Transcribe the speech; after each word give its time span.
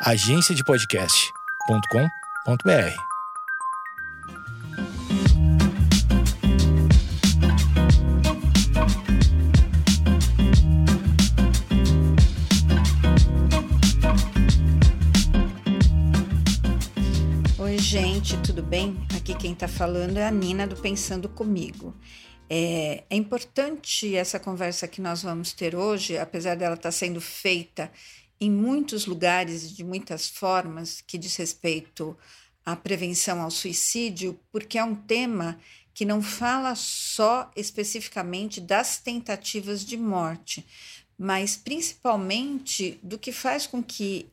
agenciadepodcast.com.br. 0.00 2.96
Oi, 17.58 17.78
gente, 17.78 18.36
tudo 18.42 18.62
bem? 18.62 18.96
Aqui 19.16 19.34
quem 19.34 19.52
está 19.52 19.66
falando 19.66 20.16
é 20.16 20.24
a 20.24 20.30
Nina 20.30 20.64
do 20.64 20.76
Pensando 20.76 21.28
Comigo. 21.28 21.92
É, 22.48 23.02
é, 23.10 23.16
importante 23.16 24.14
essa 24.14 24.38
conversa 24.38 24.86
que 24.86 25.00
nós 25.00 25.24
vamos 25.24 25.52
ter 25.52 25.74
hoje, 25.74 26.16
apesar 26.16 26.56
dela 26.56 26.76
estar 26.76 26.88
tá 26.88 26.92
sendo 26.92 27.20
feita 27.20 27.90
em 28.40 28.50
muitos 28.50 29.06
lugares, 29.06 29.74
de 29.74 29.82
muitas 29.82 30.28
formas, 30.28 31.00
que 31.00 31.18
diz 31.18 31.34
respeito 31.36 32.16
à 32.64 32.76
prevenção 32.76 33.40
ao 33.42 33.50
suicídio, 33.50 34.38
porque 34.52 34.78
é 34.78 34.84
um 34.84 34.94
tema 34.94 35.58
que 35.92 36.04
não 36.04 36.22
fala 36.22 36.74
só 36.76 37.50
especificamente 37.56 38.60
das 38.60 38.98
tentativas 38.98 39.84
de 39.84 39.96
morte, 39.96 40.64
mas 41.18 41.56
principalmente 41.56 43.00
do 43.02 43.18
que 43.18 43.32
faz 43.32 43.66
com 43.66 43.82
que 43.82 44.28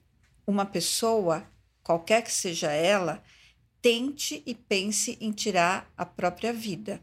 uma 0.45 0.65
pessoa, 0.65 1.43
qualquer 1.81 2.21
que 2.21 2.31
seja 2.31 2.71
ela, 2.71 3.23
tente 3.81 4.43
e 4.45 4.53
pense 4.53 5.17
em 5.19 5.31
tirar 5.31 5.91
a 5.97 6.05
própria 6.05 6.53
vida. 6.53 7.01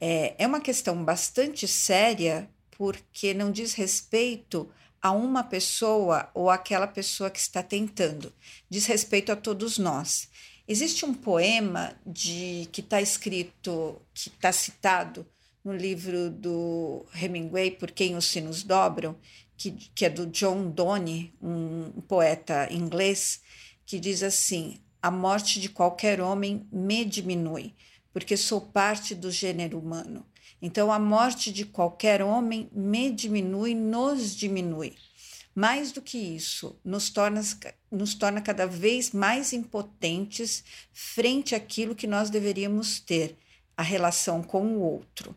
É, 0.00 0.34
é 0.38 0.46
uma 0.46 0.60
questão 0.60 1.04
bastante 1.04 1.68
séria, 1.68 2.48
porque 2.70 3.34
não 3.34 3.52
diz 3.52 3.74
respeito 3.74 4.70
a 5.02 5.10
uma 5.10 5.42
pessoa 5.42 6.30
ou 6.32 6.48
aquela 6.48 6.86
pessoa 6.86 7.28
que 7.28 7.40
está 7.40 7.62
tentando, 7.62 8.32
diz 8.70 8.86
respeito 8.86 9.32
a 9.32 9.36
todos 9.36 9.76
nós. 9.76 10.28
Existe 10.66 11.04
um 11.04 11.12
poema 11.12 11.94
de 12.06 12.68
que 12.70 12.80
está 12.80 13.02
escrito, 13.02 14.00
que 14.14 14.28
está 14.28 14.52
citado 14.52 15.26
no 15.64 15.74
livro 15.74 16.30
do 16.30 17.04
Hemingway, 17.20 17.72
Por 17.72 17.90
Quem 17.90 18.16
os 18.16 18.26
Sinos 18.26 18.62
Dobram, 18.62 19.16
que, 19.56 19.72
que 19.72 20.04
é 20.04 20.10
do 20.10 20.26
John 20.26 20.70
Donne, 20.70 21.34
um, 21.42 21.90
poeta 22.08 22.72
inglês, 22.72 23.40
que 23.84 23.98
diz 23.98 24.22
assim: 24.22 24.80
A 25.00 25.10
morte 25.10 25.60
de 25.60 25.68
qualquer 25.68 26.20
homem 26.20 26.66
me 26.72 27.04
diminui, 27.04 27.74
porque 28.12 28.36
sou 28.36 28.60
parte 28.60 29.14
do 29.14 29.30
gênero 29.30 29.78
humano. 29.78 30.24
Então, 30.62 30.92
a 30.92 30.98
morte 30.98 31.52
de 31.52 31.66
qualquer 31.66 32.22
homem 32.22 32.70
me 32.72 33.10
diminui, 33.10 33.74
nos 33.74 34.36
diminui. 34.36 34.94
Mais 35.52 35.90
do 35.90 36.00
que 36.00 36.16
isso, 36.16 36.78
nos 36.84 37.10
torna, 37.10 37.42
nos 37.90 38.14
torna 38.14 38.40
cada 38.40 38.64
vez 38.64 39.10
mais 39.10 39.52
impotentes 39.52 40.62
frente 40.92 41.56
àquilo 41.56 41.96
que 41.96 42.06
nós 42.06 42.30
deveríamos 42.30 43.00
ter, 43.00 43.36
a 43.76 43.82
relação 43.82 44.40
com 44.40 44.76
o 44.76 44.80
outro. 44.80 45.34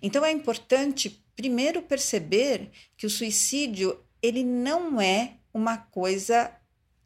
Então, 0.00 0.24
é 0.24 0.30
importante, 0.30 1.22
primeiro, 1.34 1.82
perceber 1.82 2.70
que 2.96 3.04
o 3.04 3.10
suicídio 3.10 4.00
ele 4.22 4.44
não 4.44 5.00
é 5.00 5.38
uma 5.52 5.76
coisa 5.76 6.52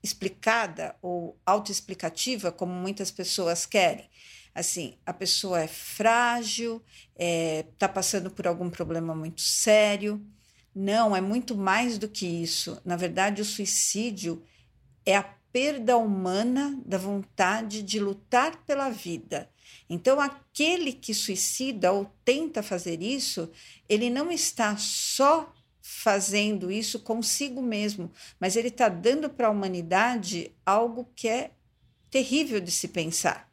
explicada 0.02 0.94
ou 1.00 1.38
autoexplicativa, 1.46 2.52
como 2.52 2.72
muitas 2.72 3.10
pessoas 3.10 3.64
querem 3.64 4.10
assim, 4.54 4.94
a 5.04 5.12
pessoa 5.12 5.60
é 5.60 5.66
frágil, 5.66 6.82
está 7.12 7.16
é, 7.16 7.62
tá 7.78 7.88
passando 7.88 8.30
por 8.30 8.46
algum 8.46 8.68
problema 8.68 9.14
muito 9.14 9.40
sério. 9.40 10.24
Não, 10.74 11.14
é 11.14 11.20
muito 11.20 11.54
mais 11.54 11.98
do 11.98 12.08
que 12.08 12.26
isso. 12.26 12.80
Na 12.84 12.96
verdade, 12.96 13.42
o 13.42 13.44
suicídio 13.44 14.42
é 15.04 15.16
a 15.16 15.22
perda 15.22 15.96
humana 15.96 16.78
da 16.84 16.96
vontade 16.96 17.82
de 17.82 18.00
lutar 18.00 18.56
pela 18.64 18.88
vida. 18.88 19.50
Então, 19.88 20.18
aquele 20.18 20.92
que 20.92 21.12
suicida 21.12 21.92
ou 21.92 22.10
tenta 22.24 22.62
fazer 22.62 23.02
isso, 23.02 23.50
ele 23.88 24.08
não 24.08 24.30
está 24.30 24.76
só 24.76 25.52
fazendo 25.82 26.70
isso 26.70 27.00
consigo 27.00 27.60
mesmo, 27.60 28.10
mas 28.38 28.56
ele 28.56 28.68
está 28.68 28.88
dando 28.88 29.28
para 29.28 29.48
a 29.48 29.50
humanidade 29.50 30.52
algo 30.64 31.10
que 31.14 31.28
é 31.28 31.50
terrível 32.08 32.60
de 32.60 32.70
se 32.70 32.88
pensar 32.88 33.51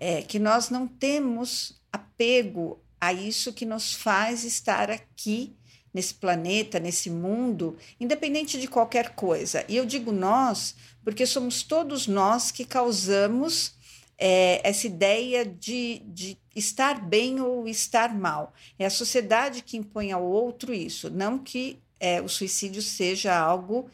é, 0.00 0.22
que 0.22 0.38
nós 0.38 0.70
não 0.70 0.88
temos 0.88 1.78
apego 1.92 2.80
a 2.98 3.12
isso 3.12 3.52
que 3.52 3.66
nos 3.66 3.92
faz 3.92 4.44
estar 4.44 4.90
aqui 4.90 5.54
nesse 5.92 6.14
planeta, 6.14 6.80
nesse 6.80 7.10
mundo, 7.10 7.76
independente 7.98 8.58
de 8.58 8.66
qualquer 8.66 9.10
coisa. 9.14 9.64
E 9.68 9.76
eu 9.76 9.84
digo 9.84 10.10
nós, 10.10 10.74
porque 11.04 11.26
somos 11.26 11.62
todos 11.62 12.06
nós 12.06 12.50
que 12.50 12.64
causamos 12.64 13.74
é, 14.16 14.60
essa 14.66 14.86
ideia 14.86 15.44
de, 15.44 16.00
de 16.06 16.38
estar 16.54 17.00
bem 17.04 17.40
ou 17.40 17.68
estar 17.68 18.14
mal. 18.14 18.54
É 18.78 18.86
a 18.86 18.90
sociedade 18.90 19.62
que 19.62 19.76
impõe 19.76 20.12
ao 20.12 20.24
outro 20.24 20.72
isso, 20.72 21.10
não 21.10 21.38
que 21.38 21.78
é, 21.98 22.22
o 22.22 22.28
suicídio 22.28 22.80
seja 22.80 23.36
algo 23.36 23.90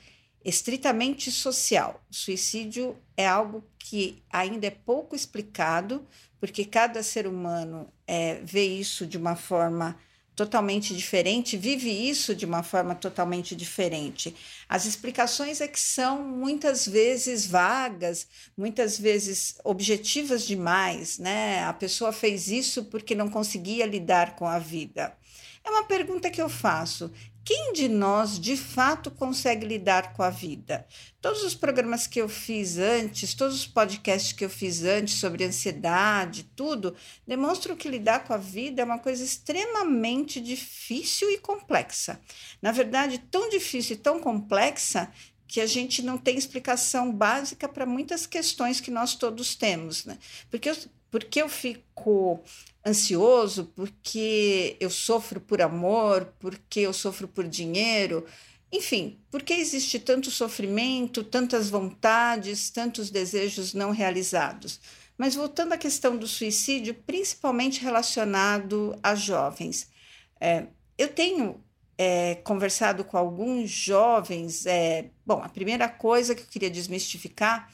estritamente 0.47 1.31
social. 1.33 2.01
O 2.09 2.15
suicídio 2.15 2.97
é 3.17 3.27
algo 3.27 3.65
que 3.79 4.23
ainda 4.31 4.69
é 4.69 4.71
pouco 4.71 5.17
explicado, 5.17 6.07
porque 6.39 6.65
cada 6.65 7.03
ser 7.03 7.27
humano 7.27 7.93
é, 8.07 8.41
vê 8.45 8.65
isso 8.65 9.05
de 9.07 9.19
uma 9.19 9.35
forma 9.35 9.99
totalmente 10.37 10.95
diferente, 10.95 11.57
vive 11.57 11.91
isso 11.91 12.35
de 12.35 12.45
uma 12.45 12.63
forma 12.63 12.95
totalmente 12.95 13.57
diferente. 13.57 14.37
As 14.69 14.85
explicações 14.85 15.61
é 15.61 15.67
que 15.67 15.81
são 15.81 16.23
muitas 16.23 16.87
vezes 16.87 17.47
vagas, 17.47 18.29
muitas 18.57 18.99
vezes 18.99 19.57
objetivas 19.65 20.47
demais, 20.47 21.19
né? 21.19 21.65
A 21.65 21.73
pessoa 21.73 22.13
fez 22.13 22.49
isso 22.49 22.85
porque 22.85 23.15
não 23.15 23.31
conseguia 23.31 23.87
lidar 23.87 24.37
com 24.37 24.47
a 24.47 24.59
vida. 24.59 25.17
É 25.65 25.71
uma 25.71 25.85
pergunta 25.85 26.31
que 26.31 26.41
eu 26.41 26.51
faço. 26.51 27.11
Quem 27.47 27.73
de 27.73 27.89
nós 27.89 28.41
de 28.41 28.57
fato 28.57 29.09
consegue 29.09 29.65
lidar 29.65 30.15
com 30.15 30.23
a 30.25 30.31
vida? 30.31 30.85
Todos 31.21 31.45
os 31.45 31.55
programas 31.55 32.05
que 32.05 32.21
eu 32.21 32.29
fiz 32.29 32.77
antes, 32.77 33.35
todos 33.35 33.55
os 33.55 33.67
podcasts 33.69 34.33
que 34.33 34.45
eu 34.45 34.51
fiz 34.51 34.83
antes 34.83 35.21
sobre 35.21 35.45
ansiedade, 35.45 36.51
tudo, 36.57 36.97
demonstram 37.25 37.77
que 37.77 37.89
lidar 37.89 38.25
com 38.25 38.33
a 38.33 38.37
vida 38.37 38.83
é 38.83 38.85
uma 38.85 38.99
coisa 38.99 39.23
extremamente 39.23 40.41
difícil 40.41 41.31
e 41.31 41.39
complexa. 41.39 42.21
Na 42.61 42.73
verdade, 42.73 43.19
tão 43.31 43.49
difícil 43.49 43.95
e 43.95 44.01
tão 44.01 44.19
complexa 44.19 45.09
que 45.47 45.61
a 45.61 45.67
gente 45.67 46.03
não 46.03 46.19
tem 46.19 46.37
explicação 46.37 47.13
básica 47.13 47.69
para 47.69 47.87
muitas 47.87 48.27
questões 48.27 48.81
que 48.81 48.91
nós 48.91 49.15
todos 49.15 49.55
temos, 49.55 50.05
né? 50.05 50.19
Porque 50.51 50.69
porque 51.17 51.41
eu 51.41 51.49
fico 51.49 52.43
ansioso, 52.85 53.73
porque 53.75 54.77
eu 54.79 54.91
sofro 54.91 55.41
por 55.41 55.63
amor, 55.63 56.31
porque 56.39 56.81
eu 56.81 56.93
sofro 56.93 57.27
por 57.27 57.49
dinheiro, 57.49 58.27
enfim, 58.71 59.19
porque 59.31 59.55
existe 59.55 59.99
tanto 59.99 60.31
sofrimento, 60.31 61.25
tantas 61.25 61.71
vontades, 61.71 62.69
tantos 62.69 63.09
desejos 63.09 63.73
não 63.73 63.93
realizados. 63.93 64.79
Mas 65.17 65.35
voltando 65.35 65.73
à 65.73 65.79
questão 65.79 66.19
do 66.19 66.27
suicídio, 66.27 66.93
principalmente 66.93 67.83
relacionado 67.83 68.95
a 69.03 69.15
jovens, 69.15 69.89
é, 70.39 70.67
eu 70.99 71.09
tenho 71.09 71.65
é, 71.97 72.35
conversado 72.45 73.05
com 73.05 73.17
alguns 73.17 73.71
jovens. 73.71 74.67
É, 74.67 75.09
bom, 75.25 75.41
a 75.43 75.49
primeira 75.49 75.89
coisa 75.89 76.35
que 76.35 76.43
eu 76.43 76.47
queria 76.47 76.69
desmistificar 76.69 77.73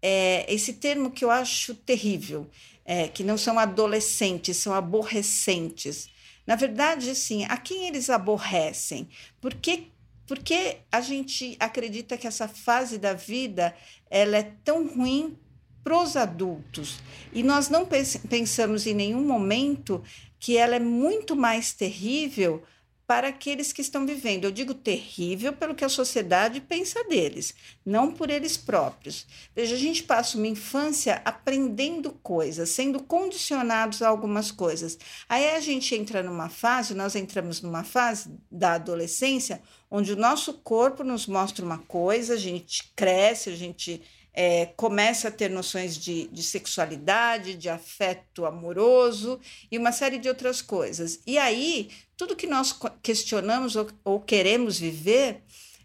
é 0.00 0.46
esse 0.48 0.74
termo 0.74 1.10
que 1.10 1.24
eu 1.24 1.32
acho 1.32 1.74
terrível 1.74 2.48
é, 2.86 3.08
que 3.08 3.24
não 3.24 3.36
são 3.36 3.58
adolescentes, 3.58 4.56
são 4.56 4.72
aborrecentes. 4.72 6.08
Na 6.46 6.54
verdade, 6.54 7.10
assim, 7.10 7.44
a 7.44 7.56
quem 7.56 7.88
eles 7.88 8.08
aborrecem? 8.08 9.08
Por 9.40 9.52
que, 9.52 9.88
porque 10.26 10.78
a 10.90 11.00
gente 11.00 11.56
acredita 11.58 12.16
que 12.16 12.26
essa 12.26 12.46
fase 12.46 12.96
da 12.96 13.12
vida 13.12 13.74
ela 14.08 14.36
é 14.36 14.52
tão 14.64 14.86
ruim 14.86 15.36
para 15.82 16.00
os 16.00 16.16
adultos 16.16 16.98
e 17.32 17.42
nós 17.42 17.68
não 17.68 17.86
pensamos 18.28 18.86
em 18.86 18.94
nenhum 18.94 19.24
momento 19.24 20.02
que 20.38 20.56
ela 20.56 20.76
é 20.76 20.80
muito 20.80 21.36
mais 21.36 21.72
terrível 21.72 22.62
para 23.06 23.28
aqueles 23.28 23.72
que 23.72 23.80
estão 23.80 24.04
vivendo. 24.04 24.44
Eu 24.44 24.50
digo 24.50 24.74
terrível 24.74 25.52
pelo 25.52 25.74
que 25.74 25.84
a 25.84 25.88
sociedade 25.88 26.60
pensa 26.60 27.04
deles, 27.04 27.54
não 27.84 28.10
por 28.10 28.30
eles 28.30 28.56
próprios. 28.56 29.26
Veja, 29.54 29.76
a 29.76 29.78
gente 29.78 30.02
passa 30.02 30.36
uma 30.36 30.48
infância 30.48 31.22
aprendendo 31.24 32.12
coisas, 32.22 32.70
sendo 32.70 33.02
condicionados 33.02 34.02
a 34.02 34.08
algumas 34.08 34.50
coisas. 34.50 34.98
Aí 35.28 35.50
a 35.50 35.60
gente 35.60 35.94
entra 35.94 36.22
numa 36.22 36.48
fase, 36.48 36.94
nós 36.94 37.14
entramos 37.14 37.62
numa 37.62 37.84
fase 37.84 38.30
da 38.50 38.72
adolescência, 38.72 39.62
onde 39.88 40.12
o 40.12 40.16
nosso 40.16 40.54
corpo 40.54 41.04
nos 41.04 41.26
mostra 41.26 41.64
uma 41.64 41.78
coisa, 41.78 42.34
a 42.34 42.38
gente 42.38 42.92
cresce, 42.96 43.50
a 43.50 43.56
gente 43.56 44.02
é, 44.36 44.66
começa 44.76 45.28
a 45.28 45.30
ter 45.30 45.48
noções 45.50 45.96
de, 45.96 46.28
de 46.28 46.42
sexualidade, 46.42 47.54
de 47.54 47.70
afeto 47.70 48.44
amoroso 48.44 49.40
e 49.72 49.78
uma 49.78 49.92
série 49.92 50.18
de 50.18 50.28
outras 50.28 50.60
coisas. 50.60 51.20
E 51.26 51.38
aí, 51.38 51.88
tudo 52.18 52.36
que 52.36 52.46
nós 52.46 52.78
questionamos 53.02 53.74
ou, 53.76 53.88
ou 54.04 54.20
queremos 54.20 54.78
viver 54.78 55.42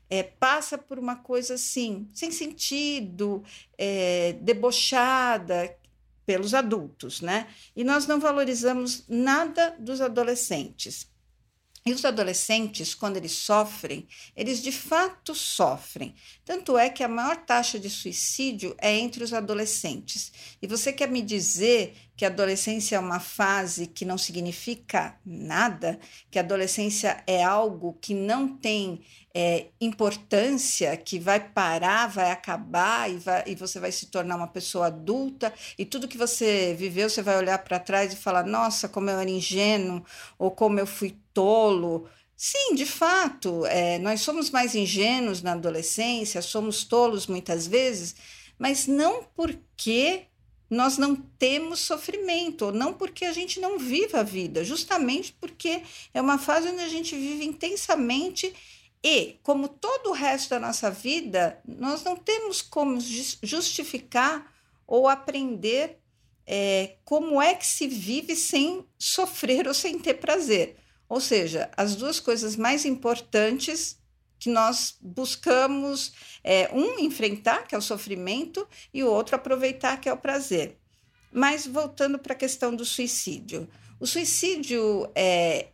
é, 0.10 0.22
passa 0.22 0.78
por 0.78 1.00
uma 1.00 1.16
coisa 1.16 1.54
assim, 1.54 2.10
sem 2.14 2.30
sentido, 2.30 3.42
é, 3.78 4.34
debochada 4.42 5.74
pelos 6.26 6.54
adultos, 6.54 7.22
né? 7.22 7.48
E 7.74 7.86
nós 7.86 8.06
não 8.06 8.20
valorizamos 8.20 9.06
nada 9.08 9.76
dos 9.80 10.02
adolescentes. 10.02 11.11
E 11.84 11.92
os 11.92 12.06
adolescentes, 12.06 12.94
quando 12.94 13.18
eles 13.18 13.32
sofrem, 13.32 14.08
eles 14.36 14.62
de 14.62 14.72
fato 14.72 15.34
sofrem. 15.34 16.14
Tanto 16.46 16.78
é 16.78 16.90
que 16.90 17.04
a 17.04 17.08
maior 17.08 17.38
taxa 17.38 17.80
de 17.80 17.90
suicídio 17.90 18.76
é 18.78 18.96
entre 18.96 19.24
os 19.24 19.34
adolescentes. 19.34 20.32
E 20.62 20.68
você 20.68 20.94
quer 20.94 21.10
me 21.10 21.24
dizer 21.24 21.96
que 22.16 22.26
a 22.26 22.28
adolescência 22.28 22.96
é 22.96 23.00
uma 23.00 23.20
fase 23.20 23.88
que 23.88 24.06
não 24.06 24.18
significa 24.18 25.18
nada, 25.26 26.00
que 26.30 26.38
a 26.38 26.42
adolescência 26.42 27.24
é 27.26 27.44
algo 27.44 27.98
que 28.00 28.14
não 28.14 28.48
tem 28.48 29.02
é, 29.34 29.68
importância, 29.80 30.96
que 30.98 31.18
vai 31.18 31.40
parar, 31.40 32.08
vai 32.08 32.32
acabar 32.32 33.10
e, 33.10 33.18
vai, 33.18 33.44
e 33.48 33.56
você 33.56 33.80
vai 33.80 33.92
se 33.92 34.08
tornar 34.08 34.36
uma 34.36 34.48
pessoa 34.48 34.88
adulta 34.88 35.54
e 35.78 35.86
tudo 35.86 36.08
que 36.08 36.18
você 36.18 36.76
viveu, 36.78 37.10
você 37.10 37.22
vai 37.22 37.38
olhar 37.38 37.58
para 37.60 37.80
trás 37.80 38.14
e 38.14 38.18
falar: 38.18 38.46
nossa, 38.46 38.90
como 38.90 39.10
eu 39.10 39.20
era 39.20 39.30
ingênuo, 39.30 40.04
ou 40.38 40.52
como 40.52 40.80
eu 40.80 40.86
fui 40.86 41.18
tolo. 41.34 42.10
Sim, 42.36 42.74
de 42.74 42.86
fato, 42.86 43.66
é, 43.68 44.00
nós 44.00 44.22
somos 44.22 44.50
mais 44.50 44.74
ingênuos 44.74 45.42
na 45.44 45.54
adolescência, 45.54 46.42
somos 46.42 46.84
tolos 46.84 47.28
muitas 47.28 47.68
vezes, 47.68 48.16
mas 48.58 48.88
não 48.88 49.24
porque 49.36 50.26
nós 50.72 50.98
não 50.98 51.18
temos 51.18 51.82
sofrimento, 51.82 52.72
não 52.72 52.94
porque 52.94 53.26
a 53.26 53.34
gente 53.34 53.60
não 53.60 53.78
vive 53.78 54.16
a 54.16 54.24
vida, 54.24 54.64
justamente 54.64 55.34
porque 55.34 55.84
é 56.14 56.22
uma 56.22 56.38
fase 56.38 56.70
onde 56.70 56.82
a 56.82 56.88
gente 56.88 57.14
vive 57.14 57.44
intensamente 57.44 58.56
e, 59.04 59.38
como 59.44 59.68
todo 59.68 60.12
o 60.12 60.14
resto 60.14 60.52
da 60.52 60.62
nossa 60.62 60.90
vida, 60.90 61.60
nós 61.68 62.06
não 62.06 62.16
temos 62.16 62.62
como 62.62 63.00
justificar 63.44 64.50
ou 64.88 65.10
aprender 65.10 65.98
é, 66.48 66.96
como 67.04 67.42
é 67.42 67.54
que 67.54 67.68
se 67.68 67.88
vive 67.88 68.34
sem 68.34 68.86
sofrer 68.98 69.68
ou 69.68 69.74
sem 69.74 70.00
ter 70.00 70.16
prazer. 70.16 70.78
Ou 71.10 71.20
seja, 71.20 71.70
as 71.76 71.98
duas 71.98 72.22
coisas 72.22 72.56
mais 72.56 72.86
importantes 72.86 73.98
que 74.42 74.50
nós 74.50 74.98
buscamos 75.00 76.14
é, 76.44 76.68
um 76.74 76.98
enfrentar, 77.00 77.68
que 77.68 77.76
é 77.76 77.78
o 77.78 77.82
sofrimento, 77.82 78.68
e 78.92 79.04
o 79.04 79.08
outro 79.08 79.36
aproveitar, 79.36 80.02
que 80.02 80.10
é 80.10 80.14
o 80.14 80.18
prazer. 80.18 80.80
Mas 81.32 81.68
voltando 81.68 82.18
para 82.18 82.34
a 82.34 82.36
questão 82.36 82.76
do 82.76 82.84
suicídio. 82.84 83.70
O 84.00 84.08
suicídio 84.08 85.08
é 85.14 85.68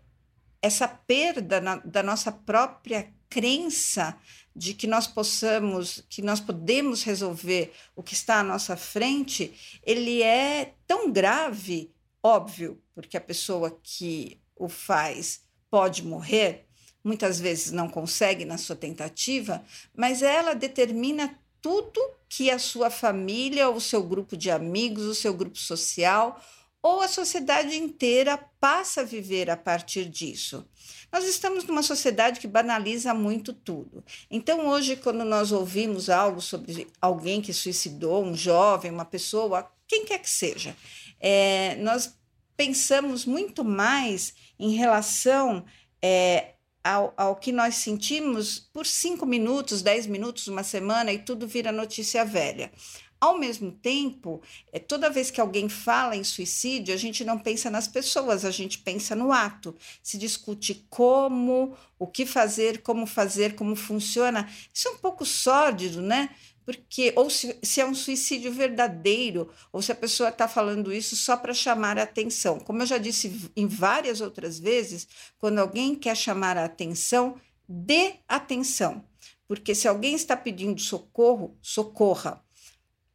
essa 0.61 0.85
perda 0.85 1.61
na, 1.61 1.77
da 1.77 2.03
nossa 2.03 2.29
própria 2.29 3.09
crença 3.29 4.19
de 4.53 4.73
que 4.73 4.85
nós 4.85 5.07
possamos, 5.07 6.03
que 6.09 6.21
nós 6.21 6.41
podemos 6.41 7.03
resolver 7.03 7.71
o 7.95 8.03
que 8.03 8.15
está 8.15 8.41
à 8.41 8.43
nossa 8.43 8.75
frente, 8.75 9.79
ele 9.81 10.21
é 10.21 10.73
tão 10.85 11.09
grave, 11.09 11.93
óbvio, 12.21 12.81
porque 12.93 13.15
a 13.15 13.21
pessoa 13.21 13.79
que 13.81 14.41
o 14.57 14.67
faz 14.67 15.41
pode 15.69 16.03
morrer, 16.03 16.66
muitas 17.07 17.39
vezes 17.39 17.71
não 17.71 17.87
consegue 17.87 18.43
na 18.43 18.57
sua 18.57 18.75
tentativa, 18.75 19.63
mas 19.95 20.21
ela 20.21 20.53
determina 20.53 21.33
tudo 21.61 21.99
que 22.29 22.51
a 22.51 22.59
sua 22.59 22.89
família, 22.89 23.69
o 23.69 23.79
seu 23.79 24.03
grupo 24.03 24.35
de 24.35 24.51
amigos, 24.51 25.05
o 25.05 25.15
seu 25.15 25.33
grupo 25.33 25.57
social 25.57 26.39
ou 26.81 27.01
a 27.01 27.07
sociedade 27.07 27.75
inteira 27.75 28.37
passa 28.59 29.01
a 29.01 29.03
viver 29.03 29.49
a 29.49 29.57
partir 29.57 30.05
disso. 30.05 30.65
Nós 31.11 31.25
estamos 31.25 31.63
numa 31.63 31.81
sociedade 31.81 32.39
que 32.39 32.47
banaliza 32.47 33.13
muito 33.13 33.51
tudo. 33.51 34.03
Então, 34.29 34.67
hoje, 34.67 34.95
quando 34.95 35.23
nós 35.23 35.51
ouvimos 35.51 36.09
algo 36.09 36.41
sobre 36.41 36.87
alguém 37.01 37.41
que 37.41 37.53
suicidou, 37.53 38.23
um 38.23 38.35
jovem, 38.35 38.91
uma 38.91 39.05
pessoa, 39.05 39.69
quem 39.87 40.05
quer 40.05 40.19
que 40.19 40.29
seja, 40.29 40.75
é, 41.19 41.75
nós 41.77 42.15
pensamos 42.55 43.25
muito 43.25 43.63
mais 43.63 44.33
em 44.59 44.75
relação 44.75 45.65
é, 46.01 46.53
ao, 46.87 47.13
ao 47.17 47.35
que 47.35 47.51
nós 47.51 47.75
sentimos 47.75 48.59
por 48.71 48.85
cinco 48.85 49.25
minutos, 49.25 49.81
dez 49.81 50.07
minutos, 50.07 50.47
uma 50.47 50.63
semana 50.63 51.11
e 51.11 51.19
tudo 51.19 51.45
vira 51.45 51.71
notícia 51.71 52.23
velha. 52.23 52.71
Ao 53.19 53.37
mesmo 53.37 53.71
tempo, 53.71 54.41
é, 54.71 54.79
toda 54.79 55.09
vez 55.09 55.29
que 55.29 55.41
alguém 55.41 55.67
fala 55.67 56.15
em 56.15 56.23
suicídio, 56.23 56.93
a 56.93 56.97
gente 56.97 57.25
não 57.25 57.37
pensa 57.39 57.69
nas 57.69 57.87
pessoas, 57.87 58.45
a 58.45 58.51
gente 58.51 58.77
pensa 58.77 59.15
no 59.15 59.33
ato. 59.33 59.75
Se 60.03 60.17
discute 60.17 60.85
como, 60.89 61.75
o 61.97 62.07
que 62.07 62.25
fazer, 62.25 62.81
como 62.83 63.05
fazer, 63.07 63.55
como 63.55 63.75
funciona. 63.75 64.47
Isso 64.73 64.87
é 64.87 64.91
um 64.91 64.97
pouco 64.97 65.25
sórdido, 65.25 66.01
né? 66.01 66.29
Porque 66.67 67.13
ou 67.15 67.29
se, 67.29 67.57
se, 67.63 67.79
é 67.79 67.85
um 67.85 67.95
suicídio 67.95 68.51
verdadeiro, 68.51 69.49
ou 69.71 69.81
se 69.81 69.89
a 69.89 69.95
pessoa 69.95 70.27
está 70.27 70.49
falando 70.49 70.91
isso 70.91 71.15
só 71.15 71.37
para 71.37 71.53
chamar 71.53 71.97
a 71.97 72.03
atenção. 72.03 72.59
Como 72.59 72.81
eu 72.81 72.85
já 72.85 72.97
disse 72.97 73.49
em 73.55 73.65
várias 73.65 74.19
outras 74.19 74.59
vezes, 74.59 75.07
quando 75.39 75.59
alguém 75.59 75.95
quer 75.95 76.17
chamar 76.17 76.57
a 76.57 76.65
atenção, 76.65 77.39
dê 77.69 78.15
atenção. 78.27 79.01
Porque 79.47 79.73
se 79.73 79.87
alguém 79.87 80.13
está 80.13 80.35
pedindo 80.35 80.81
socorro, 80.81 81.57
socorra. 81.61 82.43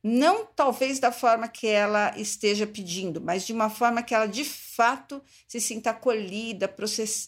Não 0.02 0.46
talvez 0.46 0.98
da 0.98 1.12
forma 1.12 1.46
que 1.46 1.66
ela 1.66 2.18
esteja 2.18 2.66
pedindo, 2.66 3.20
mas 3.20 3.44
de 3.46 3.52
uma 3.52 3.68
forma 3.68 4.02
que 4.02 4.14
ela 4.14 4.26
de 4.26 4.44
fato 4.44 5.22
se 5.46 5.60
sinta 5.60 5.90
acolhida, 5.90 6.74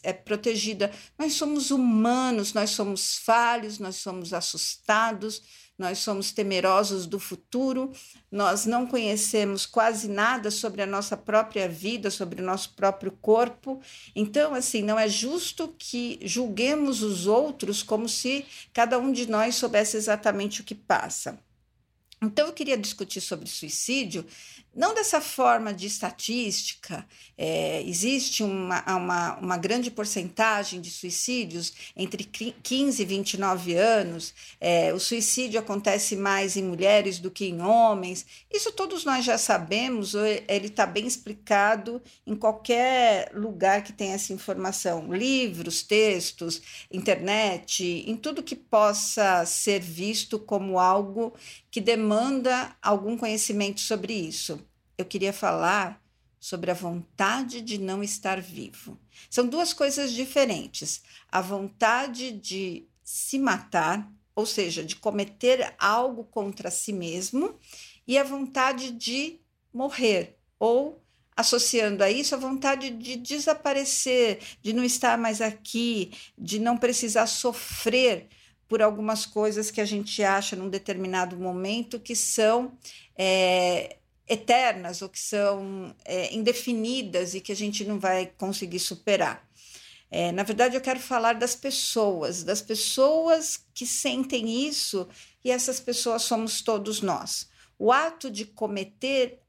é, 0.03 0.12
protegida. 0.15 0.91
Nós 1.19 1.35
somos 1.35 1.71
humanos, 1.71 2.55
nós 2.55 2.71
somos 2.71 3.19
falhos, 3.19 3.79
nós 3.79 3.97
somos 3.97 4.32
assustados, 4.32 5.43
nós 5.76 5.99
somos 5.99 6.31
temerosos 6.31 7.05
do 7.06 7.19
futuro, 7.19 7.93
nós 8.31 8.65
não 8.65 8.87
conhecemos 8.87 9.67
quase 9.67 10.09
nada 10.09 10.50
sobre 10.50 10.82
a 10.82 10.87
nossa 10.87 11.17
própria 11.17 11.69
vida, 11.69 12.11
sobre 12.11 12.41
o 12.41 12.44
nosso 12.44 12.75
próprio 12.75 13.11
corpo. 13.11 13.81
Então, 14.15 14.55
assim, 14.55 14.82
não 14.82 14.99
é 14.99 15.09
justo 15.09 15.75
que 15.76 16.21
julguemos 16.23 17.03
os 17.03 17.26
outros 17.26 17.82
como 17.82 18.09
se 18.09 18.44
cada 18.73 18.99
um 18.99 19.11
de 19.11 19.29
nós 19.29 19.56
soubesse 19.56 19.97
exatamente 19.97 20.61
o 20.61 20.65
que 20.65 20.75
passa. 20.75 21.38
Então, 22.23 22.47
eu 22.47 22.53
queria 22.53 22.79
discutir 22.79 23.21
sobre 23.21 23.49
suicídio 23.49 24.25
não 24.76 24.93
dessa 24.93 25.21
forma 25.21 25.73
de 25.73 25.87
estatística, 25.87 27.06
é, 27.38 27.82
existe 27.82 28.43
uma, 28.43 28.82
uma, 28.97 29.37
uma, 29.37 29.56
grande 29.56 29.91
porcentagem 29.91 30.81
de 30.81 30.91
suicídios 30.91 31.73
entre 31.97 32.25
15 32.25 33.00
e 33.00 33.05
29 33.05 33.75
anos, 33.75 34.35
é, 34.61 34.93
o 34.93 34.99
suicídio 34.99 35.61
acontece 35.61 36.17
mais 36.17 36.56
em 36.56 36.62
mulheres 36.65 37.21
do 37.21 37.31
que 37.31 37.47
em 37.47 37.61
homens, 37.61 38.26
isso 38.52 38.73
todos 38.73 39.04
nós 39.04 39.25
já 39.25 39.38
sabemos, 39.38 40.14
ele 40.14 40.66
está 40.66 40.87
bem 40.87 41.07
explicado 41.07 42.02
em 42.26 42.35
qualquer 42.35 43.31
lugar 43.33 43.85
que 43.85 43.93
tenha 43.93 44.14
essa 44.14 44.33
informação, 44.33 45.12
livros, 45.12 45.83
textos, 45.83 46.61
internet, 46.90 47.85
em 48.07 48.16
tudo 48.16 48.43
que 48.43 48.57
possa 48.57 49.45
ser 49.47 49.81
visto 49.81 50.38
como 50.38 50.81
algo 50.81 51.33
que 51.71 51.81
demanda 51.81 52.75
algum 52.83 53.16
conhecimento 53.16 53.81
sobre 53.81 54.12
isso 54.12 54.63
eu 54.97 55.05
queria 55.05 55.33
falar 55.33 56.03
sobre 56.39 56.71
a 56.71 56.75
vontade 56.75 57.61
de 57.63 57.79
não 57.79 58.03
estar 58.03 58.41
vivo. 58.41 58.99
São 59.31 59.47
duas 59.47 59.73
coisas 59.73 60.13
diferentes. 60.13 61.03
A 61.33 61.41
vontade 61.41 62.33
de 62.33 62.87
se 63.03 63.39
matar, 63.39 64.11
ou 64.35 64.45
seja, 64.45 64.85
de 64.85 64.97
cometer 64.97 65.75
algo 65.79 66.25
contra 66.25 66.71
si 66.71 66.93
mesmo, 66.93 67.59
e 68.07 68.19
a 68.19 68.25
vontade 68.25 68.91
de 68.91 69.41
morrer, 69.73 70.37
ou 70.59 71.03
associando 71.37 72.05
a 72.05 72.11
isso 72.11 72.35
a 72.35 72.39
vontade 72.39 72.91
de 72.91 73.17
desaparecer, 73.17 74.39
de 74.63 74.73
não 74.73 74.85
estar 74.85 75.19
mais 75.19 75.41
aqui, 75.41 76.13
de 76.37 76.59
não 76.59 76.77
precisar 76.77 77.27
sofrer 77.27 78.29
por 78.69 78.83
algumas 78.83 79.27
coisas 79.27 79.71
que 79.71 79.81
a 79.81 79.85
gente 79.85 80.23
acha 80.23 80.57
num 80.57 80.69
determinado 80.69 81.37
momento 81.37 81.99
que 81.99 82.15
são 82.15 82.77
é, 83.17 83.97
eternas 84.28 85.02
ou 85.02 85.09
que 85.09 85.19
são 85.19 85.95
é, 86.04 86.35
indefinidas 86.35 87.35
e 87.35 87.40
que 87.40 87.52
a 87.52 87.57
gente 87.57 87.85
não 87.85 87.99
vai 87.99 88.26
conseguir 88.26 88.78
superar. 88.78 89.47
É, 90.11 90.31
na 90.33 90.43
verdade, 90.43 90.76
eu 90.76 90.81
quero 90.81 91.00
falar 91.00 91.35
das 91.35 91.57
pessoas, 91.57 92.45
das 92.45 92.62
pessoas 92.62 93.64
que 93.75 93.87
sentem 93.87 94.66
isso, 94.66 95.09
e 95.45 95.50
essas 95.50 95.81
pessoas 95.81 96.23
somos 96.23 96.62
todos 96.62 97.00
nós. 97.00 97.49
O 97.78 97.90
ato 97.90 98.31
de 98.31 98.45
cometer 98.47 99.40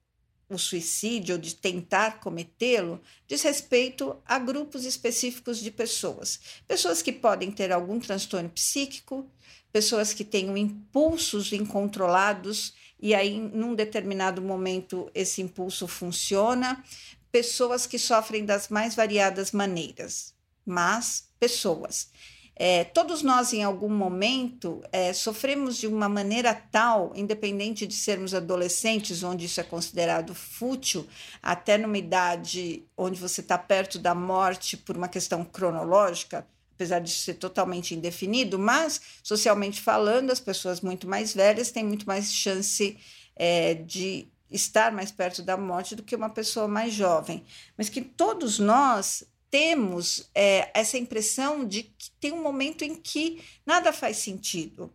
o 0.50 0.58
suicídio 0.58 1.36
ou 1.36 1.42
de 1.42 1.56
tentar 1.56 2.20
cometê-lo 2.20 3.02
diz 3.28 3.42
respeito 3.42 4.16
a 4.26 4.38
grupos 4.38 4.86
específicos 4.86 5.60
de 5.60 5.72
pessoas. 5.72 6.40
Pessoas 6.68 7.02
que 7.02 7.12
podem 7.12 7.52
ter 7.52 7.72
algum 7.72 8.00
transtorno 8.00 8.50
psíquico, 8.50 9.30
pessoas 9.72 10.14
que 10.14 10.24
tenham 10.24 10.56
impulsos 10.56 11.52
incontrolados 11.52 12.74
e 13.00 13.14
aí, 13.14 13.40
num 13.40 13.76
determinado 13.76 14.42
momento, 14.42 15.10
esse 15.14 15.42
impulso 15.42 15.88
funciona. 15.88 16.84
Pessoas 17.32 17.86
que 17.86 18.00
sofrem 18.00 18.46
das 18.46 18.70
mais 18.70 18.96
variadas 18.96 19.52
maneiras, 19.52 20.34
mas 20.66 21.30
pessoas. 21.40 22.10
É, 22.58 22.86
todos 22.86 23.22
nós, 23.22 23.52
em 23.52 23.64
algum 23.64 23.90
momento, 23.90 24.82
é, 24.90 25.12
sofremos 25.12 25.76
de 25.76 25.88
uma 25.88 26.08
maneira 26.08 26.54
tal, 26.54 27.12
independente 27.14 27.86
de 27.86 27.94
sermos 27.94 28.34
adolescentes, 28.34 29.24
onde 29.24 29.46
isso 29.46 29.60
é 29.60 29.64
considerado 29.64 30.34
fútil, 30.34 31.06
até 31.44 31.78
numa 31.78 31.98
idade 31.98 32.86
onde 32.96 33.20
você 33.20 33.42
está 33.42 33.58
perto 33.58 34.00
da 34.00 34.16
morte 34.16 34.78
por 34.78 34.96
uma 34.96 35.10
questão 35.10 35.44
cronológica, 35.44 36.48
apesar 36.76 37.00
de 37.00 37.10
ser 37.10 37.36
totalmente 37.36 37.96
indefinido, 37.96 38.60
mas, 38.60 39.02
socialmente 39.24 39.82
falando, 39.82 40.30
as 40.30 40.40
pessoas 40.40 40.82
muito 40.82 41.08
mais 41.08 41.34
velhas 41.34 41.72
têm 41.72 41.86
muito 41.86 42.06
mais 42.06 42.32
chance 42.32 42.98
é, 43.36 43.74
de 43.74 44.28
estar 44.52 44.92
mais 44.92 45.12
perto 45.12 45.42
da 45.42 45.58
morte 45.58 45.96
do 45.96 46.04
que 46.04 46.16
uma 46.16 46.30
pessoa 46.30 46.68
mais 46.68 46.94
jovem. 46.94 47.44
Mas 47.78 47.90
que 47.90 48.02
todos 48.02 48.60
nós 48.60 49.24
temos 49.50 50.30
é, 50.36 50.70
essa 50.74 50.98
impressão 50.98 51.66
de 51.66 51.84
que 51.84 52.12
tem 52.20 52.34
um 52.34 52.44
momento 52.44 52.84
em 52.84 52.94
que 52.94 53.42
nada 53.66 53.94
faz 53.94 54.18
sentido. 54.18 54.94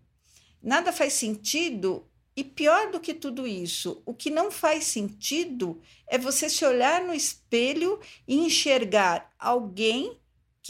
Nada 0.62 0.92
faz 0.92 1.14
sentido, 1.14 2.06
e 2.37 2.44
pior 2.44 2.90
do 2.90 3.00
que 3.00 3.14
tudo 3.14 3.46
isso, 3.46 4.02
o 4.04 4.14
que 4.14 4.30
não 4.30 4.50
faz 4.50 4.84
sentido 4.84 5.80
é 6.06 6.18
você 6.18 6.49
se 6.50 6.64
olhar 6.64 7.02
no 7.02 7.14
espelho 7.14 7.99
e 8.28 8.38
enxergar 8.38 9.32
alguém 9.38 10.19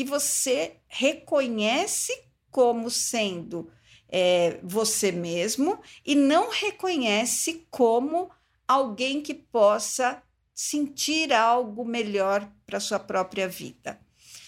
que 0.01 0.05
você 0.05 0.77
reconhece 0.89 2.19
como 2.51 2.89
sendo 2.89 3.71
é, 4.09 4.59
você 4.63 5.13
mesmo 5.13 5.79
e 6.07 6.15
não 6.15 6.49
reconhece 6.51 7.67
como 7.71 8.31
alguém 8.67 9.21
que 9.21 9.35
possa 9.35 10.23
sentir 10.55 11.35
algo 11.35 11.85
melhor 11.85 12.51
para 12.65 12.81
sua 12.81 12.99
própria 12.99 13.47
vida. 13.47 14.01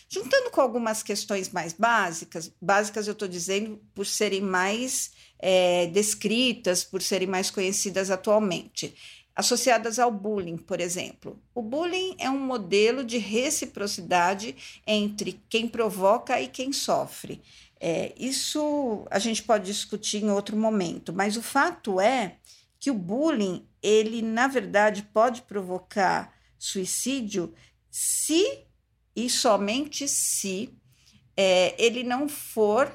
Juntando 0.08 0.50
com 0.50 0.62
algumas 0.62 1.02
questões 1.02 1.50
mais 1.50 1.74
básicas, 1.74 2.50
básicas 2.58 3.06
eu 3.06 3.12
estou 3.12 3.28
dizendo 3.28 3.78
por 3.94 4.06
serem 4.06 4.40
mais 4.40 5.12
é, 5.38 5.86
descritas, 5.88 6.82
por 6.82 7.02
serem 7.02 7.28
mais 7.28 7.50
conhecidas 7.50 8.10
atualmente, 8.10 8.94
associadas 9.34 9.98
ao 9.98 10.10
bullying, 10.10 10.56
por 10.56 10.80
exemplo. 10.80 11.40
O 11.54 11.62
bullying 11.62 12.14
é 12.18 12.28
um 12.28 12.38
modelo 12.38 13.04
de 13.04 13.18
reciprocidade 13.18 14.54
entre 14.86 15.40
quem 15.48 15.66
provoca 15.66 16.40
e 16.40 16.48
quem 16.48 16.72
sofre. 16.72 17.42
É, 17.80 18.12
isso 18.16 19.06
a 19.10 19.18
gente 19.18 19.42
pode 19.42 19.64
discutir 19.64 20.22
em 20.22 20.30
outro 20.30 20.56
momento, 20.56 21.12
mas 21.12 21.36
o 21.36 21.42
fato 21.42 22.00
é 22.00 22.36
que 22.78 22.90
o 22.90 22.94
bullying, 22.94 23.66
ele 23.82 24.22
na 24.22 24.46
verdade 24.46 25.02
pode 25.02 25.42
provocar 25.42 26.32
suicídio 26.58 27.52
se 27.90 28.66
e 29.14 29.28
somente 29.28 30.06
se 30.08 30.70
é, 31.36 31.74
ele 31.82 32.02
não 32.02 32.28
for 32.28 32.90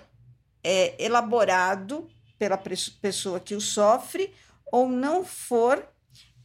é, 0.64 0.96
elaborado 1.04 2.10
pela 2.38 2.58
pessoa 2.58 3.40
que 3.40 3.56
o 3.56 3.62
sofre 3.62 4.34
ou 4.72 4.90
não 4.90 5.26
for 5.26 5.88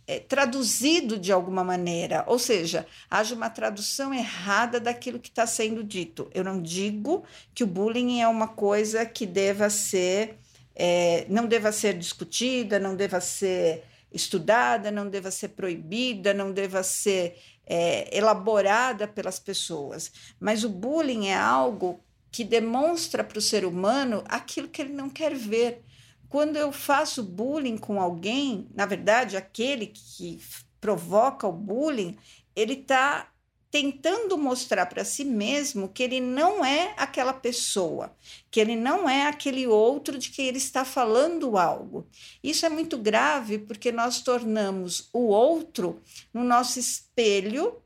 é, 0.07 0.19
traduzido 0.19 1.19
de 1.19 1.33
alguma 1.33 1.63
maneira, 1.63 2.25
ou 2.27 2.39
seja, 2.39 2.87
haja 3.11 3.35
uma 3.35 3.49
tradução 3.49 4.13
errada 4.13 4.81
daquilo 4.81 5.19
que 5.19 5.29
está 5.29 5.47
sendo 5.47 5.85
dito. 5.85 6.31
Eu 6.35 6.45
não 6.45 6.61
digo 6.61 7.25
que 7.55 7.65
o 7.65 7.67
bullying 7.67 8.21
é 8.21 8.29
uma 8.29 8.49
coisa 8.49 9.07
que 9.07 9.27
deva 9.27 9.71
ser 9.71 10.39
é, 10.75 11.27
não 11.29 11.47
deva 11.47 11.71
ser 11.71 11.97
discutida, 11.97 12.79
não 12.79 12.97
deva 12.97 13.21
ser 13.21 13.85
estudada, 14.13 14.91
não 14.91 15.09
deva 15.09 15.31
ser 15.31 15.49
proibida, 15.49 16.35
não 16.35 16.53
deva 16.53 16.83
ser 16.83 17.39
é, 17.67 18.17
elaborada 18.17 19.07
pelas 19.07 19.39
pessoas. 19.39 20.11
Mas 20.41 20.65
o 20.65 20.69
bullying 20.69 21.29
é 21.29 21.37
algo 21.37 22.01
que 22.31 22.45
demonstra 22.45 23.23
para 23.23 23.39
o 23.39 23.43
ser 23.43 23.65
humano 23.65 24.25
aquilo 24.27 24.69
que 24.69 24.83
ele 24.83 24.93
não 24.93 25.09
quer 25.09 25.35
ver. 25.35 25.83
Quando 26.33 26.57
eu 26.57 26.73
faço 26.73 27.23
bullying 27.23 27.77
com 27.77 28.01
alguém, 28.01 28.67
na 28.75 28.87
verdade, 28.87 29.37
aquele 29.37 29.89
que 29.89 30.41
provoca 30.81 31.47
o 31.47 31.53
bullying, 31.53 32.17
ele 32.57 32.73
está 32.73 33.31
tentando 33.71 34.39
mostrar 34.39 34.87
para 34.87 35.05
si 35.05 35.27
mesmo 35.27 35.91
que 35.91 36.03
ele 36.03 36.21
não 36.21 36.65
é 36.65 36.95
aquela 36.97 37.35
pessoa, 37.35 38.17
que 38.51 38.59
ele 38.59 38.75
não 38.75 39.07
é 39.07 39.27
aquele 39.27 39.67
outro 39.67 40.17
de 40.17 40.31
que 40.31 40.41
ele 40.41 40.57
está 40.57 40.87
falando 40.87 41.59
algo. 41.59 42.09
Isso 42.43 42.65
é 42.65 42.71
muito 42.71 42.97
grave 42.97 43.59
porque 43.59 43.93
nós 43.93 44.23
tornamos 44.23 45.11
o 45.13 45.27
outro 45.27 46.01
no 46.33 46.43
nosso 46.43 46.79
espelho 46.79 47.82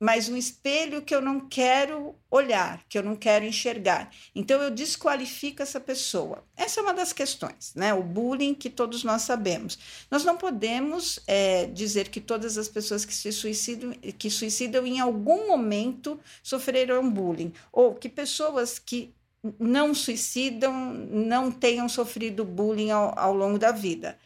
mas 0.00 0.30
um 0.30 0.36
espelho 0.36 1.02
que 1.02 1.14
eu 1.14 1.20
não 1.20 1.40
quero 1.40 2.14
olhar, 2.30 2.82
que 2.88 2.96
eu 2.96 3.02
não 3.02 3.14
quero 3.14 3.44
enxergar. 3.44 4.10
Então 4.34 4.62
eu 4.62 4.70
desqualifico 4.70 5.62
essa 5.62 5.78
pessoa. 5.78 6.42
Essa 6.56 6.80
é 6.80 6.82
uma 6.82 6.94
das 6.94 7.12
questões, 7.12 7.74
né? 7.74 7.92
O 7.92 8.02
bullying 8.02 8.54
que 8.54 8.70
todos 8.70 9.04
nós 9.04 9.22
sabemos. 9.22 9.78
Nós 10.10 10.24
não 10.24 10.38
podemos 10.38 11.20
é, 11.26 11.66
dizer 11.66 12.08
que 12.08 12.18
todas 12.18 12.56
as 12.56 12.66
pessoas 12.66 13.04
que 13.04 13.14
se 13.14 13.30
suicidam, 13.30 13.92
que 14.18 14.30
suicidam 14.30 14.86
em 14.86 15.00
algum 15.00 15.46
momento 15.46 16.18
sofreram 16.42 17.10
bullying, 17.10 17.52
ou 17.70 17.94
que 17.94 18.08
pessoas 18.08 18.78
que 18.78 19.14
não 19.58 19.94
suicidam 19.94 20.94
não 21.10 21.50
tenham 21.50 21.88
sofrido 21.90 22.42
bullying 22.42 22.90
ao, 22.90 23.18
ao 23.18 23.34
longo 23.34 23.58
da 23.58 23.70
vida. 23.70 24.18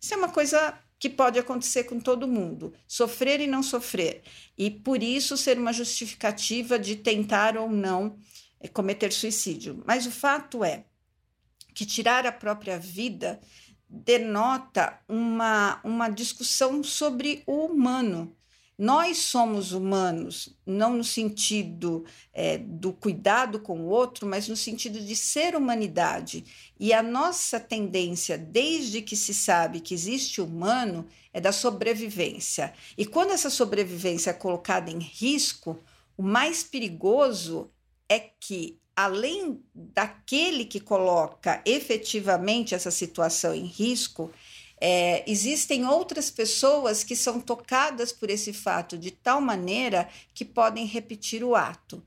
Isso 0.00 0.14
é 0.14 0.16
uma 0.16 0.28
coisa 0.28 0.78
que 0.98 1.08
pode 1.08 1.38
acontecer 1.38 1.84
com 1.84 2.00
todo 2.00 2.26
mundo, 2.26 2.74
sofrer 2.86 3.40
e 3.40 3.46
não 3.46 3.62
sofrer, 3.62 4.22
e 4.56 4.70
por 4.70 5.02
isso 5.02 5.36
ser 5.36 5.58
uma 5.58 5.72
justificativa 5.72 6.78
de 6.78 6.96
tentar 6.96 7.56
ou 7.56 7.70
não 7.70 8.16
eh, 8.60 8.68
cometer 8.68 9.12
suicídio. 9.12 9.82
Mas 9.86 10.06
o 10.06 10.10
fato 10.10 10.64
é 10.64 10.84
que 11.74 11.86
tirar 11.86 12.26
a 12.26 12.32
própria 12.32 12.78
vida 12.78 13.40
denota 13.88 14.98
uma, 15.08 15.80
uma 15.84 16.08
discussão 16.08 16.82
sobre 16.82 17.42
o 17.46 17.66
humano, 17.66 18.36
nós 18.78 19.18
somos 19.18 19.72
humanos, 19.72 20.56
não 20.64 20.96
no 20.96 21.02
sentido 21.02 22.04
é, 22.32 22.58
do 22.58 22.92
cuidado 22.92 23.58
com 23.58 23.80
o 23.80 23.88
outro, 23.88 24.24
mas 24.24 24.46
no 24.46 24.56
sentido 24.56 25.00
de 25.00 25.16
ser 25.16 25.56
humanidade. 25.56 26.44
E 26.78 26.92
a 26.92 27.02
nossa 27.02 27.58
tendência, 27.58 28.38
desde 28.38 29.02
que 29.02 29.16
se 29.16 29.34
sabe 29.34 29.80
que 29.80 29.92
existe 29.92 30.40
humano, 30.40 31.04
é 31.32 31.40
da 31.40 31.50
sobrevivência. 31.50 32.72
E 32.96 33.04
quando 33.04 33.32
essa 33.32 33.50
sobrevivência 33.50 34.30
é 34.30 34.34
colocada 34.34 34.92
em 34.92 35.00
risco, 35.00 35.76
o 36.16 36.22
mais 36.22 36.62
perigoso 36.62 37.72
é 38.08 38.20
que, 38.20 38.78
além 38.94 39.60
daquele 39.74 40.64
que 40.64 40.78
coloca 40.78 41.60
efetivamente 41.66 42.76
essa 42.76 42.92
situação 42.92 43.52
em 43.52 43.64
risco, 43.64 44.30
é, 44.80 45.24
existem 45.30 45.86
outras 45.86 46.30
pessoas 46.30 47.02
que 47.02 47.16
são 47.16 47.40
tocadas 47.40 48.12
por 48.12 48.30
esse 48.30 48.52
fato 48.52 48.96
de 48.96 49.10
tal 49.10 49.40
maneira 49.40 50.08
que 50.32 50.44
podem 50.44 50.86
repetir 50.86 51.42
o 51.42 51.54
ato. 51.54 52.02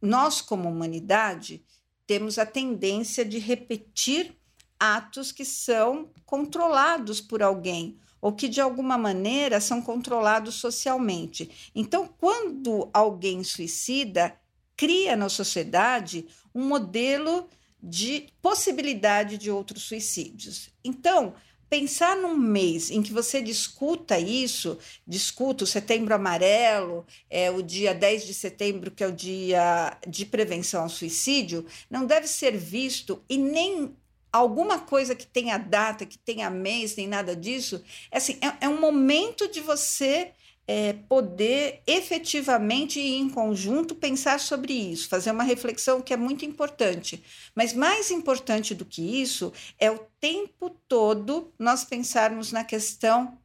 Nós, 0.00 0.40
como 0.40 0.68
humanidade, 0.68 1.62
temos 2.06 2.38
a 2.38 2.46
tendência 2.46 3.24
de 3.24 3.38
repetir 3.38 4.36
atos 4.78 5.30
que 5.30 5.44
são 5.44 6.10
controlados 6.26 7.20
por 7.20 7.42
alguém 7.42 7.96
ou 8.20 8.32
que 8.32 8.48
de 8.48 8.60
alguma 8.60 8.96
maneira 8.96 9.60
são 9.60 9.82
controlados 9.82 10.56
socialmente. 10.56 11.70
Então, 11.74 12.08
quando 12.18 12.88
alguém 12.92 13.42
suicida, 13.42 14.36
cria 14.76 15.16
na 15.16 15.28
sociedade 15.28 16.26
um 16.54 16.66
modelo 16.66 17.48
de 17.82 18.28
possibilidade 18.40 19.36
de 19.36 19.50
outros 19.50 19.82
suicídios. 19.82 20.70
Então, 20.84 21.34
pensar 21.72 22.14
num 22.18 22.36
mês 22.36 22.90
em 22.90 23.02
que 23.02 23.14
você 23.14 23.40
discuta 23.40 24.18
isso, 24.18 24.78
discuta 25.06 25.64
o 25.64 25.66
setembro 25.66 26.14
amarelo, 26.14 27.06
é 27.30 27.50
o 27.50 27.62
dia 27.62 27.94
10 27.94 28.26
de 28.26 28.34
setembro, 28.34 28.90
que 28.90 29.02
é 29.02 29.06
o 29.06 29.12
dia 29.12 29.96
de 30.06 30.26
prevenção 30.26 30.82
ao 30.82 30.90
suicídio, 30.90 31.64
não 31.88 32.04
deve 32.04 32.26
ser 32.26 32.58
visto 32.58 33.24
e 33.26 33.38
nem 33.38 33.96
alguma 34.30 34.80
coisa 34.80 35.14
que 35.14 35.26
tenha 35.26 35.56
data, 35.56 36.04
que 36.04 36.18
tenha 36.18 36.50
mês, 36.50 36.94
nem 36.94 37.08
nada 37.08 37.34
disso. 37.34 37.82
É, 38.10 38.18
assim, 38.18 38.38
é, 38.42 38.66
é 38.66 38.68
um 38.68 38.78
momento 38.78 39.50
de 39.50 39.62
você 39.62 40.32
é, 40.66 40.92
poder 40.92 41.82
efetivamente 41.86 43.00
e 43.00 43.16
em 43.16 43.28
conjunto 43.28 43.94
pensar 43.94 44.38
sobre 44.38 44.72
isso, 44.72 45.08
fazer 45.08 45.30
uma 45.30 45.42
reflexão 45.42 46.00
que 46.00 46.12
é 46.12 46.16
muito 46.16 46.44
importante. 46.44 47.22
Mas 47.54 47.72
mais 47.72 48.10
importante 48.10 48.74
do 48.74 48.84
que 48.84 49.20
isso 49.20 49.52
é 49.78 49.90
o 49.90 49.98
tempo 50.20 50.70
todo 50.88 51.52
nós 51.58 51.84
pensarmos 51.84 52.52
na 52.52 52.64
questão 52.64 53.38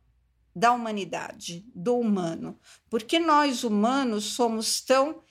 da 0.55 0.71
humanidade, 0.71 1.65
do 1.73 1.97
humano. 1.97 2.57
Porque 2.89 3.19
nós, 3.19 3.63
humanos, 3.63 4.25
somos 4.25 4.81
tão 4.81 5.21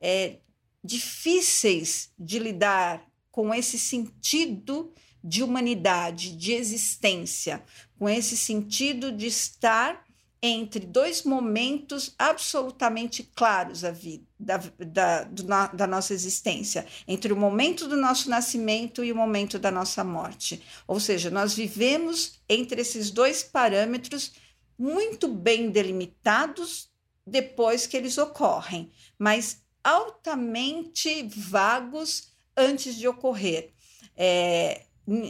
é, 0.00 0.38
difíceis 0.82 2.12
de 2.18 2.38
lidar 2.38 3.04
com 3.30 3.54
esse 3.54 3.78
sentido 3.78 4.92
de 5.22 5.42
humanidade, 5.42 6.36
de 6.36 6.52
existência, 6.52 7.62
com 7.98 8.08
esse 8.08 8.36
sentido 8.36 9.10
de 9.10 9.26
estar 9.26 10.04
entre 10.42 10.86
dois 10.86 11.24
momentos 11.24 12.14
absolutamente 12.18 13.28
claros 13.34 13.80
da, 13.80 13.90
vida, 13.90 14.24
da, 14.38 15.24
da, 15.24 15.66
da 15.66 15.86
nossa 15.86 16.14
existência, 16.14 16.86
entre 17.06 17.32
o 17.32 17.36
momento 17.36 17.88
do 17.88 17.96
nosso 17.96 18.30
nascimento 18.30 19.02
e 19.02 19.10
o 19.10 19.16
momento 19.16 19.58
da 19.58 19.70
nossa 19.70 20.04
morte. 20.04 20.62
Ou 20.86 21.00
seja, 21.00 21.28
nós 21.30 21.54
vivemos 21.54 22.40
entre 22.48 22.80
esses 22.80 23.10
dois 23.10 23.42
parâmetros 23.42 24.32
muito 24.78 25.26
bem 25.26 25.70
delimitados 25.70 26.88
depois 27.26 27.86
que 27.86 27.96
eles 27.96 28.16
ocorrem, 28.16 28.90
mas 29.18 29.62
altamente 29.82 31.28
vagos 31.34 32.32
antes 32.56 32.94
de 32.94 33.08
ocorrer. 33.08 33.72
É, 34.16 34.82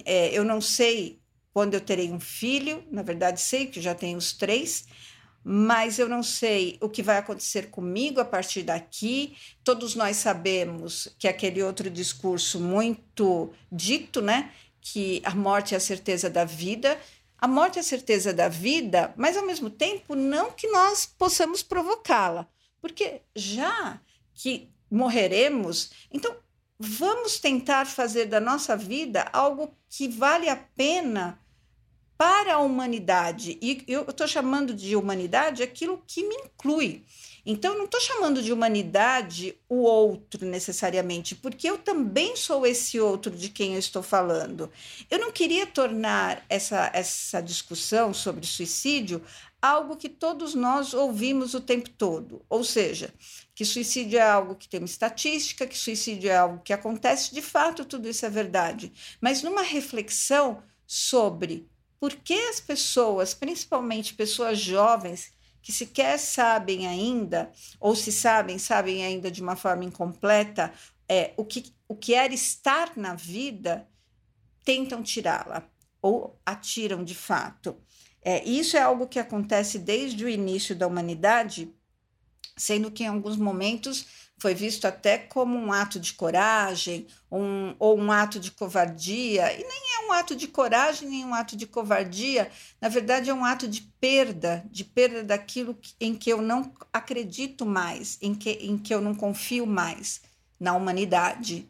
é, 0.05 0.31
eu 0.33 0.45
não 0.45 0.61
sei 0.61 1.21
quando 1.59 1.75
eu 1.75 1.81
terei 1.81 2.13
um 2.13 2.21
filho, 2.21 2.85
na 2.89 3.03
verdade 3.03 3.41
sei 3.41 3.67
que 3.67 3.81
já 3.81 3.93
tenho 3.93 4.17
os 4.17 4.33
três, 4.33 4.87
mas 5.43 5.99
eu 5.99 6.09
não 6.09 6.23
sei 6.23 6.79
o 6.81 6.89
que 6.89 7.03
vai 7.03 7.19
acontecer 7.19 7.69
comigo 7.69 8.21
a 8.21 8.25
partir 8.25 8.63
daqui. 8.63 9.37
Todos 9.65 9.97
nós 9.97 10.19
sabemos 10.19 11.09
que 11.19 11.27
aquele 11.27 11.61
outro 11.61 11.91
discurso 11.91 12.61
muito 12.61 13.51
dito, 13.73 14.23
né, 14.23 14.53
que 14.81 15.21
a 15.25 15.35
morte 15.35 15.75
é 15.75 15.79
a 15.79 15.81
certeza 15.81 16.31
da 16.31 16.45
vida. 16.45 16.97
A 17.37 17.49
morte 17.49 17.77
é 17.79 17.81
a 17.81 17.85
certeza 17.85 18.33
da 18.33 18.49
vida, 18.49 19.13
mas 19.17 19.37
ao 19.37 19.45
mesmo 19.45 19.69
tempo 19.69 20.15
não 20.15 20.53
que 20.53 20.69
nós 20.69 21.07
possamos 21.07 21.61
provocá-la, 21.61 22.47
porque 22.81 23.23
já 23.35 24.01
que 24.33 24.71
morreremos, 24.89 25.91
então 26.13 26.37
vamos 26.79 27.41
tentar 27.41 27.85
fazer 27.85 28.27
da 28.27 28.39
nossa 28.39 28.77
vida 28.77 29.29
algo 29.33 29.75
que 29.91 30.07
vale 30.07 30.49
a 30.49 30.55
pena 30.55 31.37
para 32.19 32.55
a 32.55 32.59
humanidade. 32.59 33.57
E 33.63 33.85
eu 33.87 34.03
estou 34.03 34.27
chamando 34.27 34.75
de 34.75 34.97
humanidade 34.97 35.63
aquilo 35.63 36.03
que 36.05 36.27
me 36.27 36.35
inclui. 36.35 37.05
Então, 37.47 37.79
não 37.79 37.85
estou 37.85 38.01
chamando 38.01 38.43
de 38.43 38.53
humanidade 38.53 39.57
o 39.69 39.77
outro 39.77 40.45
necessariamente, 40.45 41.35
porque 41.35 41.71
eu 41.71 41.79
também 41.79 42.37
sou 42.37 42.67
esse 42.67 43.01
outro 43.01 43.31
de 43.35 43.49
quem 43.49 43.73
eu 43.73 43.79
estou 43.79 44.03
falando. 44.03 44.71
Eu 45.09 45.19
não 45.19 45.33
queria 45.33 45.67
tornar 45.67 46.45
essa, 46.49 46.91
essa 46.93 47.41
discussão 47.41 48.13
sobre 48.13 48.45
suicídio 48.45 49.23
algo 49.63 49.97
que 49.97 50.09
todos 50.09 50.55
nós 50.55 50.93
ouvimos 50.93 51.55
o 51.55 51.61
tempo 51.61 51.89
todo. 51.91 52.45
Ou 52.51 52.63
seja, 52.63 53.15
que 53.55 53.65
suicídio 53.65 54.19
é 54.19 54.23
algo 54.29 54.55
que 54.55 54.69
tem 54.69 54.81
uma 54.81 54.87
estatística, 54.87 55.67
que 55.67 55.79
suicídio 55.79 56.31
é 56.31 56.37
algo 56.37 56.61
que 56.63 56.73
acontece, 56.73 57.33
de 57.33 57.43
fato, 57.43 57.85
tudo 57.85 58.09
isso 58.09 58.27
é 58.27 58.31
verdade. 58.31 58.93
Mas 59.21 59.43
numa 59.43 59.63
reflexão 59.63 60.63
sobre 60.87 61.67
por 62.01 62.15
que 62.15 62.35
as 62.49 62.61
pessoas, 62.61 63.35
principalmente 63.35 64.15
pessoas 64.15 64.59
jovens, 64.59 65.33
que 65.61 65.73
sequer 65.73 66.19
sabem 66.19 66.87
ainda, 66.87 67.53
ou 67.81 67.95
se 67.95 68.13
sabem, 68.13 68.59
sabem 68.59 69.05
ainda 69.05 69.31
de 69.31 69.43
uma 69.43 69.57
forma 69.57 69.85
incompleta, 69.85 70.73
é, 71.09 71.33
o, 71.37 71.45
que, 71.45 71.75
o 71.89 71.97
que 71.97 72.15
era 72.15 72.33
estar 72.33 72.97
na 72.97 73.15
vida, 73.15 73.89
tentam 74.65 75.03
tirá-la, 75.03 75.69
ou 76.01 76.39
atiram 76.45 77.03
de 77.03 77.15
fato. 77.15 77.77
É, 78.23 78.45
isso 78.45 78.77
é 78.77 78.81
algo 78.81 79.09
que 79.09 79.19
acontece 79.19 79.79
desde 79.79 80.25
o 80.25 80.29
início 80.29 80.77
da 80.77 80.87
humanidade, 80.87 81.75
sendo 82.57 82.91
que 82.91 83.05
em 83.05 83.09
alguns 83.09 83.37
momentos 83.37 84.28
foi 84.39 84.55
visto 84.55 84.87
até 84.87 85.19
como 85.19 85.59
um 85.59 85.73
ato 85.73 85.99
de 85.99 86.13
coragem 86.13 87.07
um, 87.31 87.75
ou 87.79 87.99
um 87.99 88.11
ato 88.11 88.39
de 88.39 88.51
covardia, 88.51 89.53
e 89.53 89.59
nem 89.59 89.83
é 89.97 90.09
um 90.09 90.13
ato 90.13 90.35
de 90.35 90.47
coragem 90.47 91.09
nem 91.09 91.25
um 91.25 91.35
ato 91.35 91.57
de 91.57 91.67
covardia, 91.67 92.51
na 92.81 92.89
verdade 92.89 93.29
é 93.31 93.35
um 93.35 93.45
ato 93.45 93.67
de 93.67 93.83
perda, 94.01 94.65
de 94.71 94.85
perda 94.85 95.25
daquilo 95.25 95.77
em 96.01 96.15
que 96.15 96.31
eu 96.31 96.41
não 96.41 96.73
acredito 96.93 97.67
mais, 97.67 98.17
em 98.23 98.35
que, 98.35 98.51
em 98.51 98.79
que 98.79 98.95
eu 98.95 99.01
não 99.01 99.15
confio 99.15 99.67
mais 99.67 100.23
na 100.59 100.75
humanidade. 100.75 101.69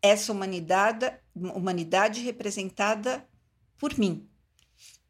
Essa 0.00 0.30
humanidade, 0.30 1.12
humanidade 1.34 2.20
representada 2.20 3.26
por 3.76 3.98
mim 3.98 4.28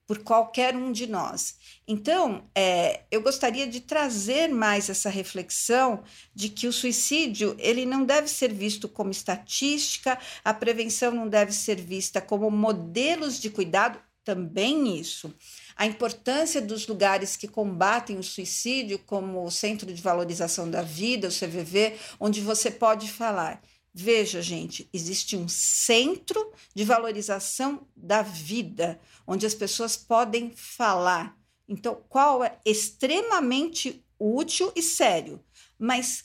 por 0.08 0.20
qualquer 0.20 0.74
um 0.74 0.90
de 0.90 1.06
nós. 1.06 1.56
Então, 1.86 2.48
é, 2.54 3.02
eu 3.10 3.20
gostaria 3.20 3.66
de 3.66 3.80
trazer 3.80 4.48
mais 4.48 4.88
essa 4.88 5.10
reflexão 5.10 6.02
de 6.34 6.48
que 6.48 6.66
o 6.66 6.72
suicídio 6.72 7.54
ele 7.58 7.84
não 7.84 8.06
deve 8.06 8.26
ser 8.26 8.50
visto 8.50 8.88
como 8.88 9.10
estatística, 9.10 10.18
a 10.42 10.54
prevenção 10.54 11.12
não 11.12 11.28
deve 11.28 11.52
ser 11.52 11.78
vista 11.78 12.22
como 12.22 12.50
modelos 12.50 13.38
de 13.38 13.50
cuidado, 13.50 14.00
também 14.24 14.98
isso. 14.98 15.34
A 15.74 15.86
importância 15.86 16.60
dos 16.60 16.86
lugares 16.86 17.34
que 17.34 17.48
combatem 17.48 18.18
o 18.18 18.22
suicídio, 18.22 18.98
como 18.98 19.42
o 19.42 19.50
Centro 19.50 19.90
de 19.92 20.02
Valorização 20.02 20.70
da 20.70 20.82
Vida, 20.82 21.28
o 21.28 21.30
CVV, 21.30 21.96
onde 22.20 22.42
você 22.42 22.70
pode 22.70 23.10
falar 23.10 23.62
Veja, 23.92 24.40
gente, 24.40 24.88
existe 24.92 25.36
um 25.36 25.48
centro 25.48 26.52
de 26.74 26.84
valorização 26.84 27.86
da 27.96 28.22
vida, 28.22 29.00
onde 29.26 29.46
as 29.46 29.54
pessoas 29.54 29.96
podem 29.96 30.52
falar. 30.54 31.36
Então, 31.68 32.02
qual 32.08 32.44
é 32.44 32.58
extremamente 32.64 34.04
útil 34.18 34.72
e 34.74 34.82
sério. 34.82 35.42
Mas 35.78 36.24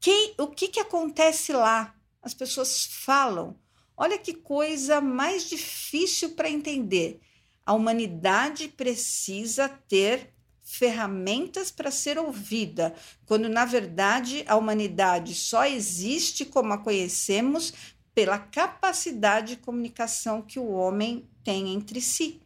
que, 0.00 0.34
o 0.38 0.48
que, 0.48 0.68
que 0.68 0.80
acontece 0.80 1.52
lá? 1.52 1.94
As 2.22 2.34
pessoas 2.34 2.86
falam. 2.86 3.58
Olha 3.96 4.18
que 4.18 4.34
coisa 4.34 5.00
mais 5.00 5.48
difícil 5.48 6.30
para 6.30 6.50
entender. 6.50 7.20
A 7.64 7.72
humanidade 7.72 8.68
precisa 8.68 9.68
ter 9.68 10.34
ferramentas 10.66 11.70
para 11.70 11.92
ser 11.92 12.18
ouvida, 12.18 12.92
quando 13.24 13.48
na 13.48 13.64
verdade 13.64 14.44
a 14.48 14.56
humanidade 14.56 15.32
só 15.32 15.64
existe 15.64 16.44
como 16.44 16.72
a 16.72 16.78
conhecemos 16.78 17.72
pela 18.12 18.36
capacidade 18.36 19.54
de 19.54 19.60
comunicação 19.62 20.42
que 20.42 20.58
o 20.58 20.72
homem 20.72 21.24
tem 21.44 21.72
entre 21.72 22.00
si, 22.00 22.40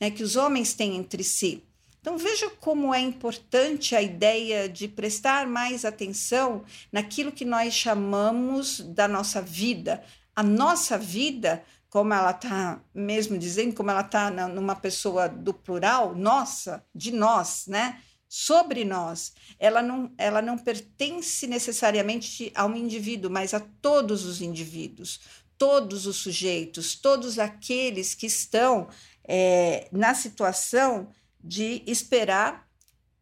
né, 0.00 0.10
que 0.10 0.22
os 0.22 0.34
homens 0.34 0.72
têm 0.72 0.96
entre 0.96 1.22
si. 1.22 1.62
Então 2.00 2.16
veja 2.16 2.48
como 2.48 2.94
é 2.94 3.00
importante 3.00 3.94
a 3.94 4.00
ideia 4.00 4.66
de 4.66 4.88
prestar 4.88 5.46
mais 5.46 5.84
atenção 5.84 6.64
naquilo 6.90 7.30
que 7.30 7.44
nós 7.44 7.74
chamamos 7.74 8.80
da 8.80 9.06
nossa 9.06 9.42
vida. 9.42 10.02
A 10.34 10.42
nossa 10.42 10.96
vida 10.96 11.62
como 11.90 12.12
ela 12.12 12.30
está 12.30 12.82
mesmo 12.94 13.38
dizendo, 13.38 13.74
como 13.74 13.90
ela 13.90 14.02
está 14.02 14.30
numa 14.30 14.76
pessoa 14.76 15.28
do 15.28 15.54
plural, 15.54 16.14
nossa, 16.14 16.84
de 16.94 17.10
nós, 17.10 17.66
né? 17.66 18.00
Sobre 18.28 18.84
nós, 18.84 19.32
ela 19.58 19.80
não, 19.80 20.12
ela 20.18 20.42
não 20.42 20.58
pertence 20.58 21.46
necessariamente 21.46 22.52
a 22.54 22.66
um 22.66 22.76
indivíduo, 22.76 23.30
mas 23.30 23.54
a 23.54 23.60
todos 23.60 24.26
os 24.26 24.42
indivíduos, 24.42 25.20
todos 25.56 26.06
os 26.06 26.16
sujeitos, 26.16 26.94
todos 26.94 27.38
aqueles 27.38 28.14
que 28.14 28.26
estão 28.26 28.88
é, 29.24 29.88
na 29.90 30.14
situação 30.14 31.08
de 31.42 31.82
esperar 31.86 32.68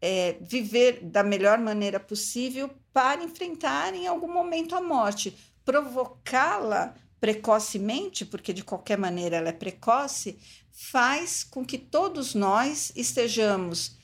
é, 0.01 0.37
viver 0.41 1.01
da 1.05 1.23
melhor 1.23 1.59
maneira 1.59 1.99
possível 1.99 2.71
para 2.93 3.23
enfrentar 3.23 3.95
em 3.95 4.07
algum 4.07 4.33
momento 4.33 4.75
a 4.75 4.81
morte, 4.81 5.37
provocá-la 5.65 6.95
precocemente, 7.21 8.25
porque 8.25 8.53
de 8.53 8.63
qualquer 8.63 8.99
maneira 8.99 9.37
ela 9.37 9.49
é 9.49 9.53
precoce, 9.53 10.39
faz 10.71 11.43
com 11.43 11.65
que 11.65 11.79
todos 11.79 12.35
nós 12.35 12.93
estejamos 12.95 13.97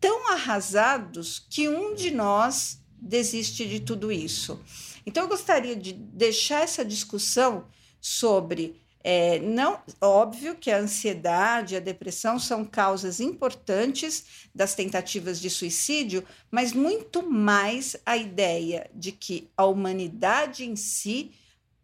tão 0.00 0.32
arrasados 0.32 1.46
que 1.50 1.68
um 1.68 1.94
de 1.94 2.10
nós 2.10 2.80
desiste 3.00 3.66
de 3.66 3.80
tudo 3.80 4.10
isso. 4.10 4.60
Então, 5.06 5.24
eu 5.24 5.28
gostaria 5.28 5.76
de 5.76 5.92
deixar 5.92 6.62
essa 6.62 6.84
discussão 6.84 7.66
sobre. 8.00 8.80
É, 9.02 9.38
não 9.38 9.80
óbvio 9.98 10.54
que 10.54 10.70
a 10.70 10.76
ansiedade, 10.76 11.74
a 11.74 11.80
depressão 11.80 12.38
são 12.38 12.66
causas 12.66 13.18
importantes 13.18 14.48
das 14.54 14.74
tentativas 14.74 15.40
de 15.40 15.48
suicídio, 15.48 16.22
mas 16.50 16.74
muito 16.74 17.22
mais 17.22 17.96
a 18.04 18.18
ideia 18.18 18.90
de 18.94 19.10
que 19.10 19.48
a 19.56 19.64
humanidade 19.64 20.66
em 20.66 20.76
si 20.76 21.32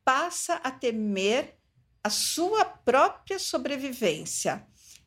passa 0.06 0.54
a 0.62 0.70
temer 0.70 1.56
a 2.04 2.08
sua 2.08 2.64
própria 2.64 3.40
sobrevivência. 3.40 4.64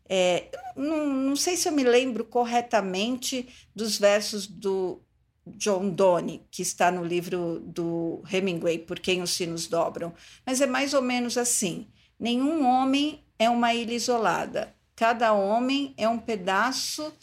É, 0.09 0.51
não, 0.75 1.07
não, 1.07 1.35
sei 1.37 1.55
se 1.55 1.69
eu 1.69 1.71
me 1.71 1.85
lembro 1.85 2.25
corretamente 2.25 3.47
dos 3.73 3.97
versos 3.97 4.45
do 4.45 5.01
John 5.47 5.89
Donne, 5.89 6.45
que 6.51 6.61
está 6.61 6.91
no 6.91 7.05
livro 7.05 7.61
do 7.61 8.21
Hemingway, 8.29 8.79
Por 8.79 8.99
Quem 8.99 9.21
os 9.21 9.29
Sinos 9.29 9.67
Dobram, 9.67 10.13
mas 10.45 10.59
é 10.59 10.67
mais 10.67 10.93
ou 10.93 11.01
menos 11.01 11.37
assim: 11.37 11.87
nenhum 12.19 12.67
homem 12.67 13.23
é 13.37 13.49
uma 13.49 13.73
ilha 13.73 13.93
isolada, 13.93 14.75
cada 14.97 15.31
homem 15.31 15.93
é 15.95 16.09
um 16.09 16.19
pedaço 16.19 17.13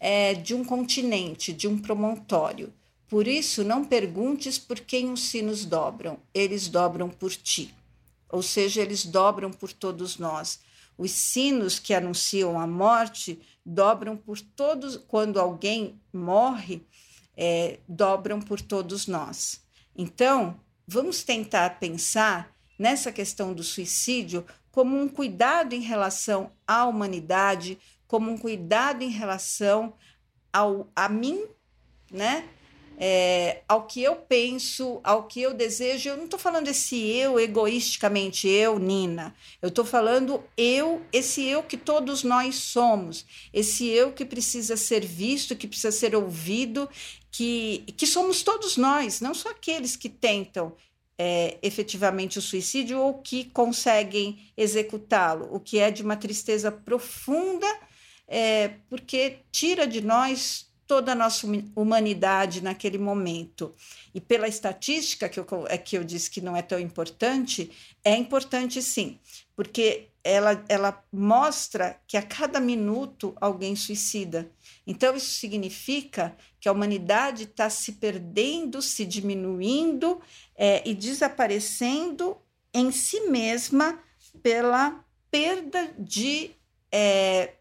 é, 0.00 0.32
de 0.32 0.54
um 0.54 0.64
continente, 0.64 1.52
de 1.52 1.68
um 1.68 1.78
promontório. 1.78 2.72
Por 3.08 3.28
isso, 3.28 3.62
não 3.62 3.84
perguntes 3.84 4.58
por 4.58 4.80
quem 4.80 5.12
os 5.12 5.28
sinos 5.28 5.64
dobram, 5.64 6.18
eles 6.34 6.68
dobram 6.68 7.08
por 7.08 7.30
ti. 7.32 7.74
Ou 8.28 8.42
seja, 8.42 8.82
eles 8.82 9.04
dobram 9.04 9.50
por 9.50 9.72
todos 9.72 10.18
nós. 10.18 10.60
Os 10.98 11.12
sinos 11.12 11.78
que 11.78 11.94
anunciam 11.94 12.58
a 12.58 12.66
morte 12.66 13.40
dobram 13.64 14.16
por 14.16 14.40
todos, 14.40 14.96
quando 14.96 15.38
alguém 15.38 16.00
morre, 16.12 16.82
é, 17.36 17.78
dobram 17.86 18.40
por 18.40 18.60
todos 18.60 19.06
nós. 19.06 19.60
Então, 19.94 20.58
vamos 20.86 21.22
tentar 21.22 21.78
pensar 21.78 22.54
nessa 22.78 23.12
questão 23.12 23.52
do 23.52 23.62
suicídio 23.62 24.44
como 24.70 25.00
um 25.00 25.08
cuidado 25.08 25.74
em 25.74 25.80
relação 25.80 26.50
à 26.66 26.84
humanidade, 26.86 27.78
como 28.06 28.30
um 28.30 28.38
cuidado 28.38 29.02
em 29.02 29.10
relação 29.10 29.94
ao, 30.52 30.88
a 30.94 31.08
mim, 31.08 31.44
né? 32.10 32.48
É, 32.98 33.62
ao 33.68 33.86
que 33.86 34.02
eu 34.02 34.16
penso, 34.16 35.00
ao 35.04 35.24
que 35.24 35.40
eu 35.40 35.52
desejo. 35.52 36.08
Eu 36.08 36.16
não 36.16 36.24
estou 36.24 36.38
falando 36.38 36.68
esse 36.68 36.96
eu 36.96 37.38
egoisticamente, 37.38 38.48
eu, 38.48 38.78
Nina. 38.78 39.34
Eu 39.60 39.68
estou 39.68 39.84
falando 39.84 40.42
eu, 40.56 41.02
esse 41.12 41.44
eu 41.44 41.62
que 41.62 41.76
todos 41.76 42.22
nós 42.22 42.54
somos, 42.54 43.26
esse 43.52 43.86
eu 43.86 44.12
que 44.12 44.24
precisa 44.24 44.76
ser 44.76 45.04
visto, 45.04 45.54
que 45.54 45.68
precisa 45.68 45.92
ser 45.92 46.14
ouvido, 46.14 46.88
que, 47.30 47.84
que 47.96 48.06
somos 48.06 48.42
todos 48.42 48.78
nós, 48.78 49.20
não 49.20 49.34
só 49.34 49.50
aqueles 49.50 49.94
que 49.94 50.08
tentam 50.08 50.74
é, 51.18 51.58
efetivamente 51.62 52.38
o 52.38 52.42
suicídio 52.42 53.00
ou 53.00 53.14
que 53.14 53.44
conseguem 53.44 54.50
executá-lo, 54.56 55.48
o 55.50 55.60
que 55.60 55.78
é 55.78 55.90
de 55.90 56.02
uma 56.02 56.16
tristeza 56.16 56.70
profunda, 56.70 57.66
é, 58.28 58.68
porque 58.88 59.38
tira 59.52 59.86
de 59.86 60.00
nós 60.00 60.65
toda 60.86 61.12
a 61.12 61.14
nossa 61.14 61.46
humanidade 61.74 62.62
naquele 62.62 62.98
momento. 62.98 63.74
E 64.14 64.20
pela 64.20 64.46
estatística, 64.46 65.28
que 65.28 65.38
eu, 65.38 65.46
é 65.68 65.76
que 65.76 65.96
eu 65.96 66.04
disse 66.04 66.30
que 66.30 66.40
não 66.40 66.56
é 66.56 66.62
tão 66.62 66.78
importante, 66.78 67.70
é 68.04 68.16
importante 68.16 68.80
sim, 68.80 69.18
porque 69.54 70.08
ela, 70.22 70.64
ela 70.68 71.04
mostra 71.12 72.00
que 72.06 72.16
a 72.16 72.22
cada 72.22 72.58
minuto 72.58 73.36
alguém 73.40 73.76
suicida. 73.76 74.50
Então, 74.84 75.14
isso 75.14 75.30
significa 75.34 76.36
que 76.60 76.68
a 76.68 76.72
humanidade 76.72 77.44
está 77.44 77.70
se 77.70 77.92
perdendo, 77.92 78.82
se 78.82 79.04
diminuindo 79.04 80.20
é, 80.56 80.82
e 80.88 80.94
desaparecendo 80.94 82.36
em 82.74 82.90
si 82.90 83.20
mesma 83.28 84.00
pela 84.42 85.04
perda 85.30 85.94
de, 85.98 86.50
é, 86.90 87.54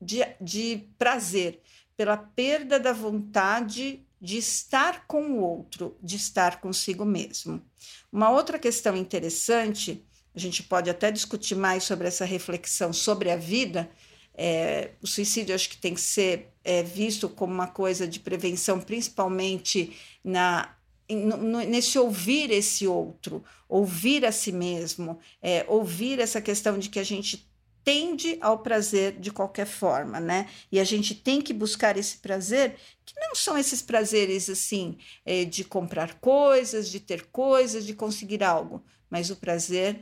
de, 0.00 0.20
de 0.40 0.88
prazer, 0.96 1.60
pela 1.96 2.16
perda 2.16 2.78
da 2.78 2.92
vontade 2.92 4.04
de 4.20 4.38
estar 4.38 5.06
com 5.06 5.32
o 5.32 5.40
outro, 5.40 5.96
de 6.02 6.16
estar 6.16 6.60
consigo 6.60 7.04
mesmo. 7.04 7.62
Uma 8.10 8.30
outra 8.30 8.58
questão 8.58 8.96
interessante, 8.96 10.02
a 10.34 10.38
gente 10.38 10.62
pode 10.62 10.88
até 10.88 11.10
discutir 11.10 11.54
mais 11.54 11.84
sobre 11.84 12.08
essa 12.08 12.24
reflexão 12.24 12.92
sobre 12.92 13.30
a 13.30 13.36
vida. 13.36 13.90
É, 14.36 14.92
o 15.02 15.06
suicídio 15.06 15.54
acho 15.54 15.68
que 15.68 15.76
tem 15.76 15.94
que 15.94 16.00
ser 16.00 16.48
é, 16.64 16.82
visto 16.82 17.28
como 17.28 17.52
uma 17.52 17.68
coisa 17.68 18.08
de 18.08 18.18
prevenção, 18.18 18.80
principalmente 18.80 19.96
na 20.24 20.74
nesse 21.68 21.98
ouvir 21.98 22.50
esse 22.50 22.86
outro, 22.86 23.44
ouvir 23.68 24.24
a 24.24 24.32
si 24.32 24.50
mesmo, 24.50 25.18
é, 25.42 25.62
ouvir 25.68 26.18
essa 26.18 26.40
questão 26.40 26.78
de 26.78 26.88
que 26.88 26.98
a 26.98 27.04
gente 27.04 27.46
tende 27.84 28.38
ao 28.40 28.58
prazer 28.60 29.20
de 29.20 29.30
qualquer 29.30 29.66
forma, 29.66 30.18
né? 30.18 30.48
E 30.72 30.80
a 30.80 30.84
gente 30.84 31.14
tem 31.14 31.42
que 31.42 31.52
buscar 31.52 31.96
esse 31.98 32.16
prazer, 32.18 32.76
que 33.04 33.14
não 33.20 33.34
são 33.34 33.58
esses 33.58 33.82
prazeres 33.82 34.48
assim, 34.48 34.96
é, 35.24 35.44
de 35.44 35.62
comprar 35.62 36.14
coisas, 36.14 36.90
de 36.90 36.98
ter 36.98 37.26
coisas, 37.26 37.84
de 37.84 37.92
conseguir 37.92 38.42
algo, 38.42 38.82
mas 39.10 39.30
o 39.30 39.36
prazer 39.36 40.00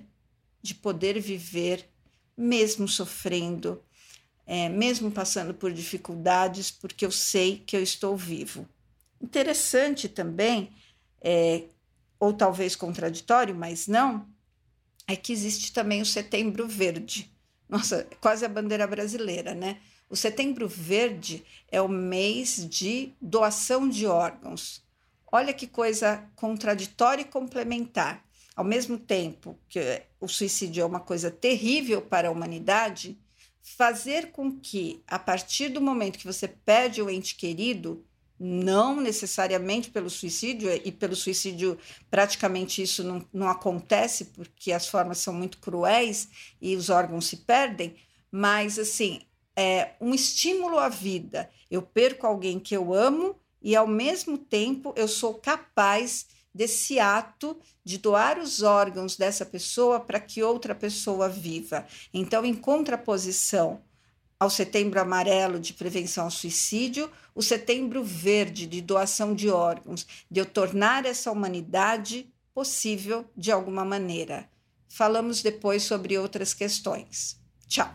de 0.62 0.74
poder 0.76 1.18
viver 1.18 1.88
mesmo 2.36 2.86
sofrendo, 2.86 3.82
é, 4.46 4.68
mesmo 4.68 5.10
passando 5.10 5.52
por 5.52 5.72
dificuldades, 5.72 6.70
porque 6.70 7.04
eu 7.04 7.10
sei 7.10 7.58
que 7.58 7.76
eu 7.76 7.82
estou 7.82 8.16
vivo. 8.16 8.66
Interessante 9.20 10.08
também, 10.08 10.70
é, 11.20 11.64
ou 12.18 12.32
talvez 12.32 12.76
contraditório, 12.76 13.54
mas 13.54 13.88
não, 13.88 14.24
é 15.08 15.16
que 15.16 15.32
existe 15.32 15.72
também 15.72 16.00
o 16.00 16.06
Setembro 16.06 16.68
Verde 16.68 17.31
nossa, 17.72 18.06
quase 18.20 18.44
a 18.44 18.48
bandeira 18.50 18.86
brasileira, 18.86 19.54
né? 19.54 19.78
O 20.06 20.14
Setembro 20.14 20.68
Verde 20.68 21.42
é 21.70 21.80
o 21.80 21.88
mês 21.88 22.68
de 22.68 23.14
doação 23.18 23.88
de 23.88 24.06
órgãos. 24.06 24.84
Olha 25.32 25.54
que 25.54 25.66
coisa 25.66 26.30
contraditória 26.36 27.22
e 27.22 27.24
complementar. 27.24 28.22
Ao 28.54 28.62
mesmo 28.62 28.98
tempo 28.98 29.58
que 29.70 30.02
o 30.20 30.28
suicídio 30.28 30.82
é 30.82 30.84
uma 30.84 31.00
coisa 31.00 31.30
terrível 31.30 32.02
para 32.02 32.28
a 32.28 32.30
humanidade, 32.30 33.18
fazer 33.62 34.32
com 34.32 34.52
que, 34.52 35.02
a 35.06 35.18
partir 35.18 35.70
do 35.70 35.80
momento 35.80 36.18
que 36.18 36.26
você 36.26 36.46
perde 36.46 37.00
o 37.00 37.08
ente 37.08 37.34
querido, 37.34 38.04
não 38.44 39.00
necessariamente 39.00 39.88
pelo 39.90 40.10
suicídio, 40.10 40.68
e 40.84 40.90
pelo 40.90 41.14
suicídio 41.14 41.78
praticamente 42.10 42.82
isso 42.82 43.04
não, 43.04 43.24
não 43.32 43.48
acontece, 43.48 44.26
porque 44.26 44.72
as 44.72 44.88
formas 44.88 45.18
são 45.18 45.32
muito 45.32 45.58
cruéis 45.58 46.28
e 46.60 46.74
os 46.74 46.90
órgãos 46.90 47.26
se 47.26 47.36
perdem, 47.36 47.94
mas 48.32 48.80
assim, 48.80 49.20
é 49.54 49.92
um 50.00 50.12
estímulo 50.12 50.78
à 50.78 50.88
vida. 50.88 51.48
Eu 51.70 51.82
perco 51.82 52.26
alguém 52.26 52.58
que 52.58 52.76
eu 52.76 52.92
amo 52.92 53.36
e, 53.62 53.76
ao 53.76 53.86
mesmo 53.86 54.36
tempo, 54.36 54.92
eu 54.96 55.06
sou 55.06 55.34
capaz 55.34 56.26
desse 56.52 56.98
ato 56.98 57.56
de 57.84 57.96
doar 57.96 58.38
os 58.38 58.60
órgãos 58.62 59.16
dessa 59.16 59.46
pessoa 59.46 60.00
para 60.00 60.18
que 60.18 60.42
outra 60.42 60.74
pessoa 60.74 61.28
viva. 61.28 61.86
Então, 62.12 62.44
em 62.44 62.54
contraposição 62.54 63.80
ao 64.42 64.50
Setembro 64.50 65.00
Amarelo 65.00 65.60
de 65.60 65.72
prevenção 65.72 66.24
ao 66.24 66.30
suicídio, 66.30 67.08
o 67.32 67.40
Setembro 67.40 68.02
Verde 68.02 68.66
de 68.66 68.80
doação 68.80 69.36
de 69.36 69.48
órgãos, 69.48 70.04
de 70.28 70.40
eu 70.40 70.44
tornar 70.44 71.06
essa 71.06 71.30
humanidade 71.30 72.28
possível 72.52 73.24
de 73.36 73.52
alguma 73.52 73.84
maneira. 73.84 74.48
Falamos 74.88 75.42
depois 75.42 75.84
sobre 75.84 76.18
outras 76.18 76.52
questões. 76.52 77.38
Tchau! 77.68 77.88